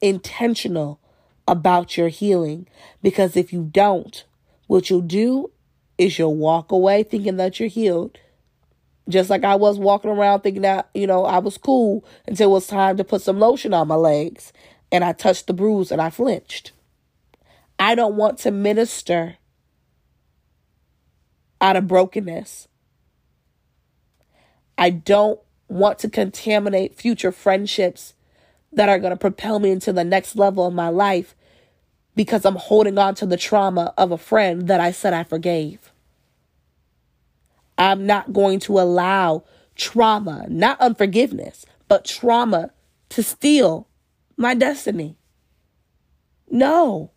intentional 0.00 1.00
about 1.48 1.96
your 1.96 2.08
healing 2.08 2.66
because 3.02 3.36
if 3.36 3.52
you 3.52 3.68
don't, 3.72 4.24
what 4.66 4.88
you'll 4.88 5.00
do 5.00 5.50
is 5.98 6.18
you'll 6.18 6.36
walk 6.36 6.70
away 6.70 7.02
thinking 7.02 7.36
that 7.36 7.58
you're 7.58 7.68
healed. 7.68 8.18
Just 9.08 9.30
like 9.30 9.42
I 9.42 9.56
was 9.56 9.78
walking 9.78 10.10
around 10.10 10.40
thinking 10.40 10.62
that, 10.62 10.88
you 10.94 11.06
know, 11.06 11.24
I 11.24 11.38
was 11.38 11.58
cool 11.58 12.04
until 12.26 12.50
it 12.50 12.52
was 12.52 12.66
time 12.66 12.96
to 12.96 13.04
put 13.04 13.22
some 13.22 13.40
lotion 13.40 13.74
on 13.74 13.88
my 13.88 13.96
legs 13.96 14.52
and 14.92 15.02
I 15.02 15.12
touched 15.12 15.46
the 15.46 15.52
bruise 15.52 15.90
and 15.90 16.00
I 16.00 16.10
flinched. 16.10 16.72
I 17.80 17.94
don't 17.94 18.16
want 18.16 18.38
to 18.40 18.50
minister 18.50 19.38
out 21.62 21.76
of 21.76 21.88
brokenness. 21.88 22.68
I 24.76 24.90
don't 24.90 25.40
want 25.68 25.98
to 26.00 26.10
contaminate 26.10 26.94
future 26.94 27.32
friendships 27.32 28.12
that 28.70 28.90
are 28.90 28.98
going 28.98 29.12
to 29.12 29.16
propel 29.16 29.58
me 29.60 29.70
into 29.70 29.94
the 29.94 30.04
next 30.04 30.36
level 30.36 30.66
of 30.66 30.74
my 30.74 30.90
life 30.90 31.34
because 32.14 32.44
I'm 32.44 32.56
holding 32.56 32.98
on 32.98 33.14
to 33.16 33.26
the 33.26 33.38
trauma 33.38 33.94
of 33.96 34.12
a 34.12 34.18
friend 34.18 34.68
that 34.68 34.80
I 34.80 34.90
said 34.90 35.14
I 35.14 35.24
forgave. 35.24 35.90
I'm 37.78 38.04
not 38.04 38.34
going 38.34 38.60
to 38.60 38.78
allow 38.78 39.44
trauma, 39.74 40.44
not 40.50 40.78
unforgiveness, 40.80 41.64
but 41.88 42.04
trauma 42.04 42.72
to 43.08 43.22
steal 43.22 43.88
my 44.36 44.52
destiny. 44.54 45.16
No. 46.50 47.10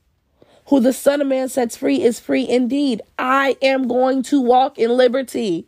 Who 0.67 0.79
the 0.79 0.93
Son 0.93 1.21
of 1.21 1.27
Man 1.27 1.49
sets 1.49 1.75
free 1.75 2.01
is 2.01 2.19
free 2.19 2.47
indeed. 2.47 3.01
I 3.19 3.57
am 3.61 3.87
going 3.87 4.23
to 4.23 4.41
walk 4.41 4.79
in 4.79 4.91
liberty 4.91 5.67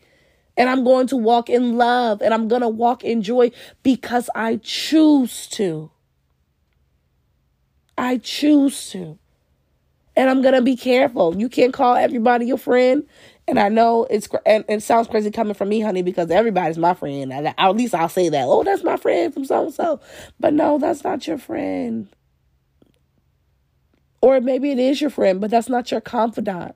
and 0.57 0.69
I'm 0.69 0.83
going 0.83 1.07
to 1.07 1.17
walk 1.17 1.49
in 1.49 1.77
love 1.77 2.21
and 2.21 2.33
I'm 2.33 2.47
going 2.47 2.61
to 2.61 2.69
walk 2.69 3.03
in 3.03 3.21
joy 3.21 3.51
because 3.83 4.29
I 4.35 4.57
choose 4.57 5.47
to. 5.47 5.91
I 7.97 8.17
choose 8.17 8.89
to. 8.91 9.17
And 10.17 10.29
I'm 10.29 10.41
going 10.41 10.53
to 10.53 10.61
be 10.61 10.77
careful. 10.77 11.35
You 11.35 11.49
can't 11.49 11.73
call 11.73 11.95
everybody 11.95 12.45
your 12.45 12.57
friend. 12.57 13.05
And 13.47 13.59
I 13.59 13.69
know 13.69 14.07
it's 14.09 14.27
and 14.45 14.63
it 14.67 14.81
sounds 14.81 15.07
crazy 15.07 15.29
coming 15.29 15.53
from 15.53 15.69
me, 15.69 15.81
honey, 15.81 16.01
because 16.01 16.31
everybody's 16.31 16.77
my 16.77 16.93
friend. 16.93 17.31
at 17.31 17.75
least 17.75 17.93
I'll 17.93 18.09
say 18.09 18.29
that. 18.29 18.45
Oh, 18.45 18.63
that's 18.63 18.83
my 18.83 18.97
friend 18.97 19.33
from 19.33 19.45
so 19.45 19.65
and 19.65 19.73
so. 19.73 19.99
But 20.39 20.53
no, 20.53 20.79
that's 20.79 21.03
not 21.03 21.27
your 21.27 21.37
friend. 21.37 22.07
Or 24.25 24.41
maybe 24.41 24.71
it 24.71 24.79
is 24.79 25.01
your 25.01 25.11
friend, 25.11 25.39
but 25.39 25.51
that's 25.51 25.69
not 25.69 25.91
your 25.91 26.01
confidant. 26.01 26.73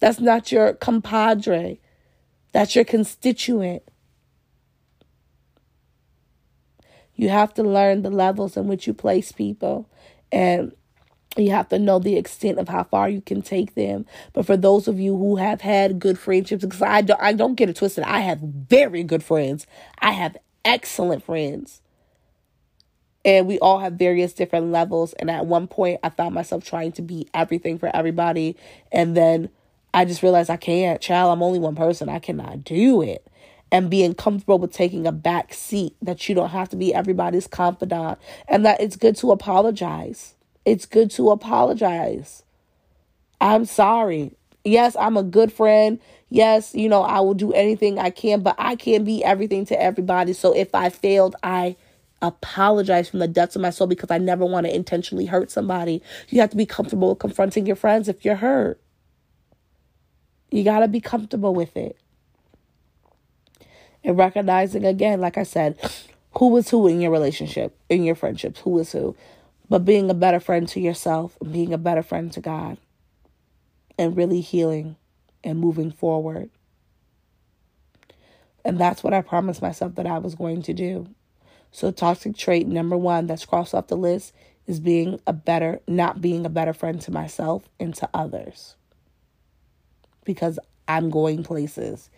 That's 0.00 0.18
not 0.18 0.50
your 0.50 0.72
compadre. 0.72 1.78
That's 2.50 2.74
your 2.74 2.84
constituent. 2.84 3.84
You 7.14 7.28
have 7.28 7.54
to 7.54 7.62
learn 7.62 8.02
the 8.02 8.10
levels 8.10 8.56
in 8.56 8.66
which 8.66 8.88
you 8.88 8.92
place 8.92 9.30
people. 9.30 9.88
And 10.32 10.72
you 11.36 11.52
have 11.52 11.68
to 11.68 11.78
know 11.78 12.00
the 12.00 12.16
extent 12.16 12.58
of 12.58 12.68
how 12.68 12.82
far 12.82 13.08
you 13.08 13.20
can 13.20 13.40
take 13.40 13.76
them. 13.76 14.04
But 14.32 14.46
for 14.46 14.56
those 14.56 14.88
of 14.88 14.98
you 14.98 15.16
who 15.16 15.36
have 15.36 15.60
had 15.60 16.00
good 16.00 16.18
friendships, 16.18 16.64
because 16.64 16.82
I 16.82 17.02
don't, 17.02 17.22
I 17.22 17.32
don't 17.32 17.54
get 17.54 17.70
it 17.70 17.76
twisted. 17.76 18.02
I 18.02 18.18
have 18.18 18.40
very 18.40 19.04
good 19.04 19.22
friends. 19.22 19.64
I 20.00 20.10
have 20.10 20.36
excellent 20.64 21.22
friends. 21.22 21.82
And 23.24 23.46
we 23.46 23.58
all 23.58 23.80
have 23.80 23.94
various 23.94 24.32
different 24.32 24.70
levels. 24.70 25.12
And 25.14 25.30
at 25.30 25.46
one 25.46 25.66
point, 25.66 26.00
I 26.02 26.10
found 26.10 26.34
myself 26.34 26.64
trying 26.64 26.92
to 26.92 27.02
be 27.02 27.28
everything 27.34 27.78
for 27.78 27.94
everybody. 27.94 28.56
And 28.92 29.16
then 29.16 29.50
I 29.92 30.04
just 30.04 30.22
realized 30.22 30.50
I 30.50 30.56
can't. 30.56 31.00
Child, 31.00 31.32
I'm 31.32 31.42
only 31.42 31.58
one 31.58 31.74
person. 31.74 32.08
I 32.08 32.20
cannot 32.20 32.64
do 32.64 33.02
it. 33.02 33.26
And 33.70 33.90
being 33.90 34.14
comfortable 34.14 34.58
with 34.58 34.72
taking 34.72 35.06
a 35.06 35.12
back 35.12 35.52
seat, 35.52 35.94
that 36.00 36.26
you 36.28 36.34
don't 36.34 36.50
have 36.50 36.70
to 36.70 36.76
be 36.76 36.94
everybody's 36.94 37.46
confidant, 37.46 38.18
and 38.46 38.64
that 38.64 38.80
it's 38.80 38.96
good 38.96 39.16
to 39.16 39.30
apologize. 39.30 40.34
It's 40.64 40.86
good 40.86 41.10
to 41.12 41.30
apologize. 41.30 42.44
I'm 43.42 43.66
sorry. 43.66 44.32
Yes, 44.64 44.96
I'm 44.98 45.16
a 45.16 45.22
good 45.22 45.52
friend. 45.52 46.00
Yes, 46.30 46.74
you 46.74 46.88
know, 46.88 47.02
I 47.02 47.20
will 47.20 47.34
do 47.34 47.52
anything 47.52 47.98
I 47.98 48.10
can, 48.10 48.40
but 48.40 48.54
I 48.58 48.76
can't 48.76 49.04
be 49.04 49.22
everything 49.24 49.66
to 49.66 49.80
everybody. 49.80 50.32
So 50.32 50.54
if 50.54 50.74
I 50.74 50.88
failed, 50.88 51.36
I 51.42 51.76
apologize 52.20 53.08
from 53.08 53.20
the 53.20 53.28
depths 53.28 53.56
of 53.56 53.62
my 53.62 53.70
soul 53.70 53.86
because 53.86 54.10
I 54.10 54.18
never 54.18 54.44
want 54.44 54.66
to 54.66 54.74
intentionally 54.74 55.26
hurt 55.26 55.50
somebody. 55.50 56.02
You 56.28 56.40
have 56.40 56.50
to 56.50 56.56
be 56.56 56.66
comfortable 56.66 57.10
with 57.10 57.18
confronting 57.18 57.66
your 57.66 57.76
friends 57.76 58.08
if 58.08 58.24
you're 58.24 58.36
hurt. 58.36 58.80
You 60.50 60.64
got 60.64 60.80
to 60.80 60.88
be 60.88 61.00
comfortable 61.00 61.54
with 61.54 61.76
it. 61.76 61.96
And 64.02 64.16
recognizing 64.16 64.84
again, 64.84 65.20
like 65.20 65.36
I 65.36 65.42
said, 65.42 65.76
who 66.38 66.56
is 66.56 66.70
who 66.70 66.86
in 66.86 67.00
your 67.00 67.10
relationship, 67.10 67.76
in 67.88 68.04
your 68.04 68.14
friendships, 68.14 68.60
who 68.60 68.78
is 68.78 68.92
who. 68.92 69.16
But 69.68 69.84
being 69.84 70.08
a 70.08 70.14
better 70.14 70.40
friend 70.40 70.66
to 70.68 70.80
yourself, 70.80 71.36
being 71.50 71.72
a 71.72 71.78
better 71.78 72.02
friend 72.02 72.32
to 72.32 72.40
God, 72.40 72.78
and 73.98 74.16
really 74.16 74.40
healing 74.40 74.96
and 75.44 75.58
moving 75.58 75.90
forward. 75.90 76.50
And 78.64 78.78
that's 78.78 79.02
what 79.02 79.12
I 79.12 79.20
promised 79.20 79.60
myself 79.62 79.94
that 79.96 80.06
I 80.06 80.18
was 80.18 80.34
going 80.34 80.62
to 80.62 80.72
do. 80.72 81.08
So, 81.70 81.90
toxic 81.90 82.36
trait 82.36 82.66
number 82.66 82.96
one 82.96 83.26
that's 83.26 83.44
crossed 83.44 83.74
off 83.74 83.88
the 83.88 83.96
list 83.96 84.32
is 84.66 84.80
being 84.80 85.20
a 85.26 85.32
better, 85.32 85.80
not 85.88 86.20
being 86.20 86.44
a 86.44 86.50
better 86.50 86.72
friend 86.72 87.00
to 87.00 87.10
myself 87.10 87.68
and 87.80 87.94
to 87.94 88.08
others 88.12 88.76
because 90.24 90.58
I'm 90.86 91.10
going 91.10 91.42
places. 91.42 92.10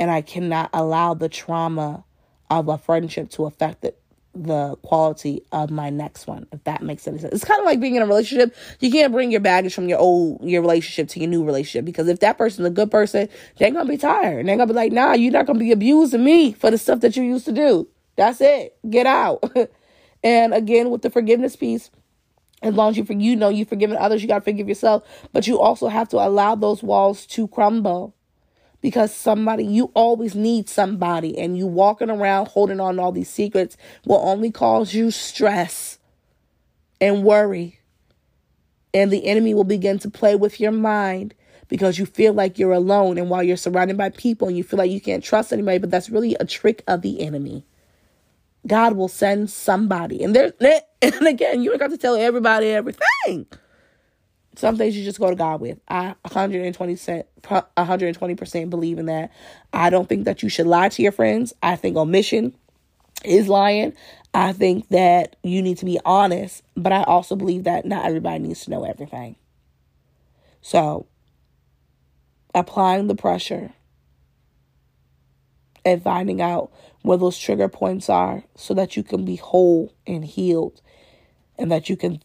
And 0.00 0.10
I 0.10 0.22
cannot 0.22 0.70
allow 0.72 1.14
the 1.14 1.28
trauma 1.28 2.04
of 2.48 2.68
a 2.68 2.78
friendship 2.78 3.30
to 3.30 3.46
affect 3.46 3.82
the, 3.82 3.92
the 4.32 4.76
quality 4.82 5.42
of 5.50 5.70
my 5.70 5.90
next 5.90 6.28
one, 6.28 6.46
if 6.52 6.62
that 6.62 6.80
makes 6.82 7.08
any 7.08 7.18
sense. 7.18 7.34
It's 7.34 7.44
kind 7.44 7.58
of 7.58 7.66
like 7.66 7.80
being 7.80 7.96
in 7.96 8.02
a 8.02 8.06
relationship. 8.06 8.54
You 8.78 8.92
can't 8.92 9.12
bring 9.12 9.32
your 9.32 9.40
baggage 9.40 9.74
from 9.74 9.88
your 9.88 9.98
old 9.98 10.48
your 10.48 10.62
relationship 10.62 11.08
to 11.08 11.20
your 11.20 11.28
new 11.28 11.44
relationship 11.44 11.84
because 11.84 12.06
if 12.06 12.20
that 12.20 12.38
person's 12.38 12.68
a 12.68 12.70
good 12.70 12.92
person, 12.92 13.28
they're 13.58 13.72
gonna 13.72 13.88
be 13.88 13.96
tired. 13.96 14.46
They're 14.46 14.56
gonna 14.56 14.68
be 14.68 14.74
like, 14.74 14.92
nah, 14.92 15.14
you're 15.14 15.32
not 15.32 15.46
gonna 15.46 15.58
be 15.58 15.72
abusing 15.72 16.22
me 16.22 16.52
for 16.52 16.70
the 16.70 16.78
stuff 16.78 17.00
that 17.00 17.16
you 17.16 17.24
used 17.24 17.46
to 17.46 17.52
do. 17.52 17.88
That's 18.18 18.40
it. 18.40 18.76
Get 18.90 19.06
out. 19.06 19.44
and 20.24 20.52
again, 20.52 20.90
with 20.90 21.02
the 21.02 21.08
forgiveness 21.08 21.54
piece, 21.54 21.88
as 22.62 22.74
long 22.74 22.90
as 22.90 22.96
you 22.98 23.06
you 23.08 23.36
know 23.36 23.48
you've 23.48 23.68
forgiven 23.68 23.96
others, 23.96 24.20
you 24.20 24.26
got 24.26 24.40
to 24.40 24.44
forgive 24.44 24.68
yourself. 24.68 25.04
But 25.32 25.46
you 25.46 25.60
also 25.60 25.86
have 25.86 26.08
to 26.08 26.16
allow 26.16 26.56
those 26.56 26.82
walls 26.82 27.26
to 27.26 27.46
crumble 27.46 28.16
because 28.80 29.14
somebody 29.14 29.64
you 29.64 29.92
always 29.94 30.34
need 30.34 30.68
somebody 30.68 31.38
and 31.38 31.56
you 31.56 31.68
walking 31.68 32.10
around 32.10 32.48
holding 32.48 32.80
on 32.80 32.98
all 32.98 33.12
these 33.12 33.30
secrets 33.30 33.76
will 34.04 34.20
only 34.28 34.50
cause 34.50 34.94
you 34.94 35.12
stress 35.12 35.98
and 37.00 37.22
worry 37.22 37.78
and 38.92 39.12
the 39.12 39.26
enemy 39.26 39.54
will 39.54 39.64
begin 39.64 39.98
to 40.00 40.10
play 40.10 40.34
with 40.34 40.60
your 40.60 40.72
mind 40.72 41.34
because 41.68 41.98
you 41.98 42.06
feel 42.06 42.32
like 42.32 42.58
you're 42.58 42.72
alone 42.72 43.18
and 43.18 43.30
while 43.30 43.42
you're 43.42 43.56
surrounded 43.56 43.96
by 43.96 44.10
people 44.10 44.48
and 44.48 44.56
you 44.56 44.64
feel 44.64 44.78
like 44.78 44.90
you 44.90 45.00
can't 45.00 45.24
trust 45.24 45.52
anybody 45.52 45.78
but 45.78 45.90
that's 45.90 46.10
really 46.10 46.36
a 46.36 46.44
trick 46.44 46.82
of 46.86 47.02
the 47.02 47.20
enemy 47.20 47.64
God 48.66 48.96
will 48.96 49.08
send 49.08 49.50
somebody. 49.50 50.22
And 50.22 50.34
there 50.34 50.52
and 51.02 51.26
again, 51.26 51.62
you 51.62 51.70
ain't 51.72 51.80
got 51.80 51.90
to 51.90 51.98
tell 51.98 52.16
everybody 52.16 52.68
everything. 52.68 53.46
Some 54.56 54.76
things 54.76 54.96
you 54.96 55.04
just 55.04 55.20
go 55.20 55.30
to 55.30 55.36
God 55.36 55.60
with. 55.60 55.78
I 55.88 56.16
120 56.22 56.96
120% 57.42 58.70
believe 58.70 58.98
in 58.98 59.06
that. 59.06 59.32
I 59.72 59.88
don't 59.88 60.08
think 60.08 60.24
that 60.24 60.42
you 60.42 60.48
should 60.48 60.66
lie 60.66 60.88
to 60.88 61.02
your 61.02 61.12
friends. 61.12 61.52
I 61.62 61.76
think 61.76 61.96
omission 61.96 62.54
is 63.24 63.48
lying. 63.48 63.94
I 64.34 64.52
think 64.52 64.88
that 64.88 65.36
you 65.42 65.62
need 65.62 65.78
to 65.78 65.84
be 65.84 66.00
honest, 66.04 66.62
but 66.76 66.92
I 66.92 67.04
also 67.04 67.36
believe 67.36 67.64
that 67.64 67.86
not 67.86 68.04
everybody 68.04 68.40
needs 68.40 68.64
to 68.64 68.70
know 68.70 68.84
everything. 68.84 69.36
So, 70.60 71.06
applying 72.54 73.06
the 73.06 73.14
pressure 73.14 73.72
and 75.84 76.02
finding 76.02 76.42
out 76.42 76.72
where 77.08 77.16
those 77.16 77.38
trigger 77.38 77.70
points 77.70 78.10
are 78.10 78.44
so 78.54 78.74
that 78.74 78.94
you 78.94 79.02
can 79.02 79.24
be 79.24 79.36
whole 79.36 79.94
and 80.06 80.26
healed 80.26 80.82
and 81.58 81.72
that 81.72 81.88
you 81.88 81.96
can 81.96 82.22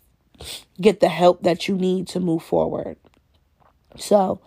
get 0.82 1.00
the 1.00 1.08
help 1.08 1.42
that 1.44 1.70
you 1.70 1.78
need 1.78 2.06
to 2.06 2.20
move 2.20 2.44
forward. 2.44 2.98
So, 3.98 4.42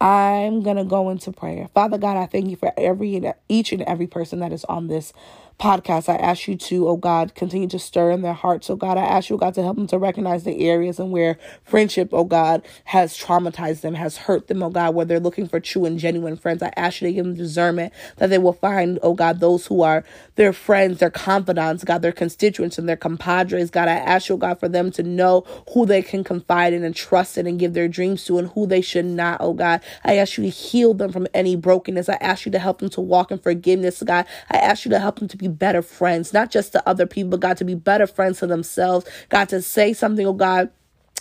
I'm 0.00 0.62
going 0.62 0.78
to 0.78 0.84
go 0.84 1.10
into 1.10 1.30
prayer. 1.30 1.68
Father 1.74 1.98
God, 1.98 2.16
I 2.16 2.24
thank 2.24 2.48
you 2.48 2.56
for 2.56 2.72
every 2.78 3.16
and 3.16 3.34
each 3.50 3.70
and 3.70 3.82
every 3.82 4.06
person 4.06 4.38
that 4.38 4.50
is 4.50 4.64
on 4.64 4.88
this 4.88 5.12
podcast. 5.58 6.08
I 6.08 6.16
ask 6.16 6.48
you 6.48 6.56
to, 6.56 6.88
oh 6.88 6.96
God, 6.96 7.34
continue 7.34 7.68
to 7.68 7.78
stir 7.78 8.10
in 8.10 8.22
their 8.22 8.32
hearts. 8.32 8.68
Oh 8.70 8.76
God, 8.76 8.98
I 8.98 9.02
ask 9.04 9.30
you, 9.30 9.36
oh 9.36 9.38
God, 9.38 9.54
to 9.54 9.62
help 9.62 9.76
them 9.76 9.86
to 9.88 9.98
recognize 9.98 10.44
the 10.44 10.68
areas 10.68 10.98
and 10.98 11.12
where 11.12 11.38
friendship, 11.64 12.10
oh 12.12 12.24
God, 12.24 12.62
has 12.84 13.16
traumatized 13.16 13.82
them, 13.82 13.94
has 13.94 14.16
hurt 14.16 14.48
them, 14.48 14.62
oh 14.62 14.70
God, 14.70 14.94
where 14.94 15.06
they're 15.06 15.20
looking 15.20 15.46
for 15.46 15.60
true 15.60 15.84
and 15.84 15.98
genuine 15.98 16.36
friends. 16.36 16.62
I 16.62 16.72
ask 16.76 17.00
you 17.00 17.08
to 17.08 17.14
give 17.14 17.24
them 17.24 17.34
discernment 17.34 17.92
that 18.16 18.30
they 18.30 18.38
will 18.38 18.52
find, 18.52 18.98
oh 19.02 19.14
God, 19.14 19.40
those 19.40 19.66
who 19.66 19.82
are 19.82 20.04
their 20.36 20.52
friends, 20.52 20.98
their 20.98 21.10
confidants, 21.10 21.84
God, 21.84 22.02
their 22.02 22.12
constituents 22.12 22.78
and 22.78 22.88
their 22.88 22.96
compadres. 22.96 23.70
God, 23.70 23.88
I 23.88 23.94
ask 23.94 24.28
you, 24.28 24.34
oh 24.34 24.38
God, 24.38 24.58
for 24.58 24.68
them 24.68 24.90
to 24.92 25.02
know 25.02 25.44
who 25.72 25.86
they 25.86 26.02
can 26.02 26.24
confide 26.24 26.72
in 26.72 26.84
and 26.84 26.94
trust 26.94 27.38
in 27.38 27.46
and 27.46 27.58
give 27.58 27.74
their 27.74 27.88
dreams 27.88 28.24
to 28.24 28.38
and 28.38 28.48
who 28.48 28.66
they 28.66 28.80
should 28.80 29.04
not, 29.04 29.40
oh 29.40 29.52
God. 29.52 29.80
I 30.04 30.16
ask 30.16 30.36
you 30.38 30.44
to 30.44 30.50
heal 30.50 30.94
them 30.94 31.12
from 31.12 31.26
any 31.34 31.56
brokenness. 31.56 32.08
I 32.08 32.14
ask 32.20 32.46
you 32.46 32.52
to 32.52 32.58
help 32.58 32.78
them 32.78 32.90
to 32.90 33.00
walk 33.00 33.30
in 33.30 33.38
forgiveness, 33.38 34.02
God. 34.02 34.26
I 34.50 34.58
ask 34.58 34.84
you 34.84 34.90
to 34.90 34.98
help 34.98 35.18
them 35.18 35.28
to 35.28 35.36
be 35.42 35.48
better 35.48 35.82
friends, 35.82 36.32
not 36.32 36.50
just 36.50 36.72
to 36.72 36.88
other 36.88 37.06
people, 37.06 37.30
but 37.30 37.40
God, 37.40 37.56
to 37.58 37.64
be 37.64 37.74
better 37.74 38.06
friends 38.06 38.38
to 38.38 38.46
themselves. 38.46 39.06
God, 39.28 39.48
to 39.50 39.60
say 39.62 39.92
something, 39.92 40.26
oh 40.26 40.32
God 40.32 40.70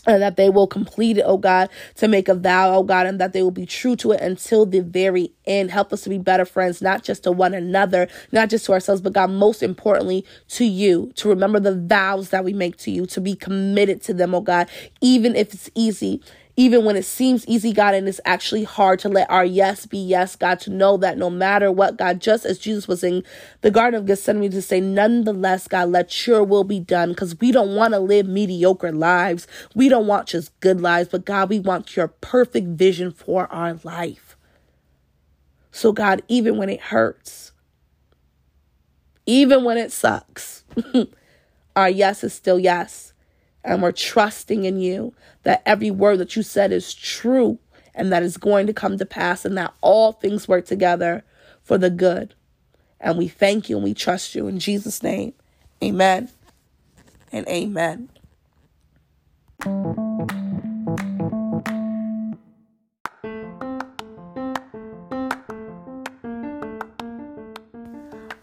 and 0.07 0.21
that 0.21 0.35
they 0.35 0.49
will 0.49 0.67
complete 0.67 1.17
it, 1.17 1.23
oh 1.25 1.37
God, 1.37 1.69
to 1.95 2.07
make 2.07 2.27
a 2.27 2.33
vow, 2.33 2.73
oh 2.73 2.83
God, 2.83 3.05
and 3.05 3.19
that 3.19 3.33
they 3.33 3.43
will 3.43 3.51
be 3.51 3.65
true 3.65 3.95
to 3.97 4.11
it 4.11 4.21
until 4.21 4.65
the 4.65 4.79
very 4.79 5.31
end. 5.45 5.69
Help 5.69 5.93
us 5.93 6.01
to 6.01 6.09
be 6.09 6.17
better 6.17 6.45
friends, 6.45 6.81
not 6.81 7.03
just 7.03 7.23
to 7.23 7.31
one 7.31 7.53
another, 7.53 8.07
not 8.31 8.49
just 8.49 8.65
to 8.65 8.73
ourselves, 8.73 9.01
but 9.01 9.13
God, 9.13 9.29
most 9.29 9.61
importantly, 9.61 10.25
to 10.49 10.65
you, 10.65 11.11
to 11.15 11.29
remember 11.29 11.59
the 11.59 11.75
vows 11.75 12.29
that 12.29 12.43
we 12.43 12.53
make 12.53 12.77
to 12.77 12.91
you, 12.91 13.05
to 13.07 13.21
be 13.21 13.35
committed 13.35 14.01
to 14.03 14.13
them, 14.13 14.33
oh 14.33 14.41
God, 14.41 14.67
even 15.01 15.35
if 15.35 15.53
it's 15.53 15.69
easy, 15.75 16.21
even 16.57 16.83
when 16.83 16.95
it 16.95 17.05
seems 17.05 17.47
easy, 17.47 17.71
God, 17.71 17.93
and 17.93 18.07
it's 18.07 18.19
actually 18.25 18.63
hard 18.63 18.99
to 18.99 19.09
let 19.09 19.29
our 19.29 19.45
yes 19.45 19.85
be 19.85 19.97
yes, 19.97 20.35
God, 20.35 20.59
to 20.61 20.69
know 20.69 20.97
that 20.97 21.17
no 21.17 21.29
matter 21.29 21.71
what, 21.71 21.97
God, 21.97 22.19
just 22.19 22.45
as 22.45 22.59
Jesus 22.59 22.87
was 22.87 23.03
in 23.03 23.23
the 23.61 23.71
Garden 23.71 23.99
of 23.99 24.05
Gethsemane 24.05 24.51
to 24.51 24.61
say, 24.61 24.81
nonetheless, 24.81 25.67
God, 25.67 25.89
let 25.89 26.27
your 26.27 26.43
will 26.43 26.63
be 26.63 26.79
done, 26.79 27.09
because 27.09 27.39
we 27.39 27.51
don't 27.51 27.75
want 27.75 27.93
to 27.93 27.99
live 27.99 28.27
mediocre 28.27 28.91
lives. 28.91 29.47
We 29.75 29.87
don't 29.87 30.07
want 30.07 30.27
just 30.27 30.57
good 30.59 30.81
lives, 30.81 31.09
but 31.09 31.25
God, 31.25 31.49
we 31.49 31.59
want 31.59 31.95
your 31.95 32.09
perfect 32.09 32.67
vision 32.67 33.11
for 33.11 33.47
our 33.51 33.79
life. 33.83 34.35
So, 35.71 35.93
God, 35.93 36.21
even 36.27 36.57
when 36.57 36.69
it 36.69 36.81
hurts, 36.81 37.53
even 39.25 39.63
when 39.63 39.77
it 39.77 39.91
sucks, 39.91 40.65
our 41.75 41.89
yes 41.89 42.23
is 42.23 42.33
still 42.33 42.59
yes 42.59 43.10
and 43.63 43.81
we're 43.81 43.91
trusting 43.91 44.65
in 44.65 44.79
you 44.79 45.13
that 45.43 45.61
every 45.65 45.91
word 45.91 46.17
that 46.17 46.35
you 46.35 46.43
said 46.43 46.71
is 46.71 46.93
true 46.93 47.59
and 47.93 48.11
that 48.11 48.23
is 48.23 48.37
going 48.37 48.67
to 48.67 48.73
come 48.73 48.97
to 48.97 49.05
pass 49.05 49.45
and 49.45 49.57
that 49.57 49.73
all 49.81 50.13
things 50.13 50.47
work 50.47 50.65
together 50.65 51.23
for 51.61 51.77
the 51.77 51.89
good. 51.89 52.33
And 52.99 53.17
we 53.17 53.27
thank 53.27 53.69
you 53.69 53.77
and 53.77 53.83
we 53.83 53.93
trust 53.93 54.35
you 54.35 54.47
in 54.47 54.59
Jesus' 54.59 55.03
name. 55.03 55.33
Amen 55.83 56.29
and 57.31 57.47
amen. 57.47 58.09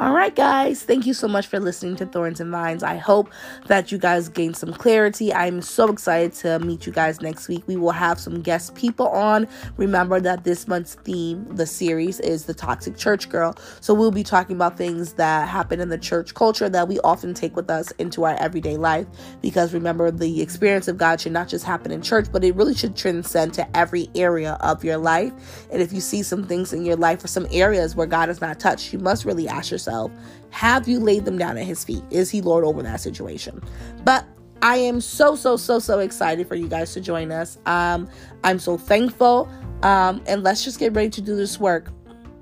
All 0.01 0.13
right, 0.13 0.33
guys, 0.33 0.85
thank 0.85 1.07
you 1.07 1.13
so 1.13 1.27
much 1.27 1.49
for 1.49 1.59
listening 1.59 1.97
to 1.97 2.07
Thorns 2.07 2.39
and 2.39 2.53
Vines. 2.53 2.85
I 2.85 2.99
hope 2.99 3.33
that 3.67 3.91
you 3.91 3.99
guys 3.99 4.29
gained 4.29 4.57
some 4.57 4.73
clarity. 4.73 5.35
I'm 5.35 5.61
so 5.61 5.91
excited 5.91 6.35
to 6.35 6.61
meet 6.61 6.87
you 6.87 6.93
guys 6.93 7.21
next 7.21 7.49
week. 7.49 7.65
We 7.67 7.75
will 7.75 7.91
have 7.91 8.21
some 8.21 8.41
guest 8.41 8.77
people 8.77 9.09
on. 9.09 9.49
Remember 9.77 10.21
that 10.21 10.45
this 10.45 10.69
month's 10.69 10.95
theme, 10.95 11.45
the 11.57 11.67
series, 11.67 12.21
is 12.21 12.45
the 12.45 12.55
toxic 12.55 12.97
church 12.97 13.29
girl. 13.29 13.57
So 13.81 13.93
we'll 13.93 14.13
be 14.13 14.23
talking 14.23 14.55
about 14.55 14.77
things 14.77 15.15
that 15.15 15.49
happen 15.49 15.81
in 15.81 15.89
the 15.89 15.99
church 15.99 16.33
culture 16.33 16.69
that 16.69 16.87
we 16.87 17.01
often 17.01 17.35
take 17.35 17.57
with 17.57 17.69
us 17.69 17.91
into 17.99 18.23
our 18.23 18.37
everyday 18.37 18.77
life. 18.77 19.09
Because 19.43 19.75
remember, 19.75 20.13
the 20.13 20.41
experience 20.41 20.87
of 20.87 20.97
God 20.97 21.21
should 21.21 21.33
not 21.33 21.49
just 21.49 21.65
happen 21.65 21.91
in 21.91 22.03
church, 22.03 22.29
but 22.31 22.45
it 22.45 22.55
really 22.55 22.75
should 22.77 22.95
transcend 22.95 23.53
to 23.55 23.77
every 23.77 24.11
area 24.15 24.59
of 24.61 24.85
your 24.85 24.99
life. 24.99 25.33
And 25.73 25.83
if 25.83 25.93
you 25.93 26.01
see 26.01 26.23
some 26.23 26.45
things 26.47 26.73
in 26.73 26.85
your 26.85 26.95
life 26.95 27.25
or 27.25 27.27
some 27.27 27.49
areas 27.51 27.97
where 27.97 28.07
God 28.07 28.29
has 28.29 28.41
not 28.41 28.61
touched, 28.61 28.93
you 28.93 29.01
must 29.01 29.25
really 29.25 29.49
ask 29.49 29.73
yourself 29.73 29.88
yourself 29.89 30.11
have 30.51 30.89
you 30.89 30.99
laid 30.99 31.25
them 31.25 31.37
down 31.37 31.59
at 31.59 31.65
his 31.65 31.85
feet? 31.85 32.03
Is 32.11 32.31
he 32.31 32.41
Lord 32.41 32.65
over 32.65 32.83
that 32.83 33.01
situation? 33.01 33.63
But 34.05 34.25
I 34.63 34.77
am 34.77 35.01
so, 35.01 35.37
so, 35.37 35.57
so, 35.57 35.79
so 35.79 35.99
excited 35.99 36.49
for 36.49 36.55
you 36.55 36.69
guys 36.69 36.95
to 36.95 37.01
join 37.01 37.31
us. 37.31 37.59
Um, 37.67 38.09
I'm 38.45 38.59
so 38.59 38.79
thankful. 38.79 39.49
Um, 39.83 40.23
and 40.27 40.43
let's 40.43 40.65
just 40.65 40.79
get 40.79 40.95
ready 40.95 41.11
to 41.11 41.21
do 41.21 41.37
this 41.37 41.61
work. 41.61 41.93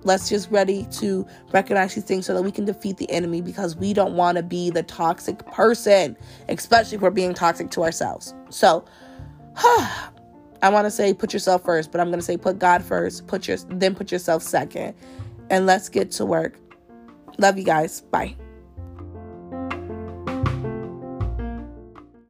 Let's 0.05 0.29
just 0.29 0.51
ready 0.53 0.87
to 0.93 1.27
recognize 1.53 1.97
these 1.97 2.05
things 2.05 2.27
so 2.27 2.35
that 2.35 2.43
we 2.43 2.53
can 2.53 2.65
defeat 2.65 2.97
the 2.97 3.11
enemy 3.11 3.41
because 3.43 3.77
we 3.77 3.93
don't 3.93 4.15
want 4.15 4.37
to 4.37 4.43
be 4.43 4.71
the 4.71 4.85
toxic 4.85 5.45
person, 5.47 6.17
especially 6.49 6.97
if 6.97 7.03
we're 7.03 7.11
being 7.11 7.35
toxic 7.35 7.71
to 7.73 7.83
ourselves. 7.83 8.35
So, 8.51 8.85
I 9.57 10.71
want 10.71 10.87
to 10.87 10.91
say 10.93 11.13
put 11.13 11.33
yourself 11.33 11.65
first, 11.65 11.91
but 11.91 12.01
I'm 12.01 12.07
going 12.07 12.21
to 12.21 12.25
say 12.25 12.37
put 12.37 12.61
God 12.61 12.85
first, 12.85 13.27
put 13.27 13.49
your 13.49 13.57
then 13.69 13.97
put 13.97 14.13
yourself 14.13 14.43
second. 14.43 14.95
And 15.51 15.67
let's 15.67 15.89
get 15.89 16.13
to 16.13 16.25
work. 16.25 16.59
Love 17.39 17.59
you 17.59 17.65
guys. 17.65 18.01
Bye. 18.01 18.37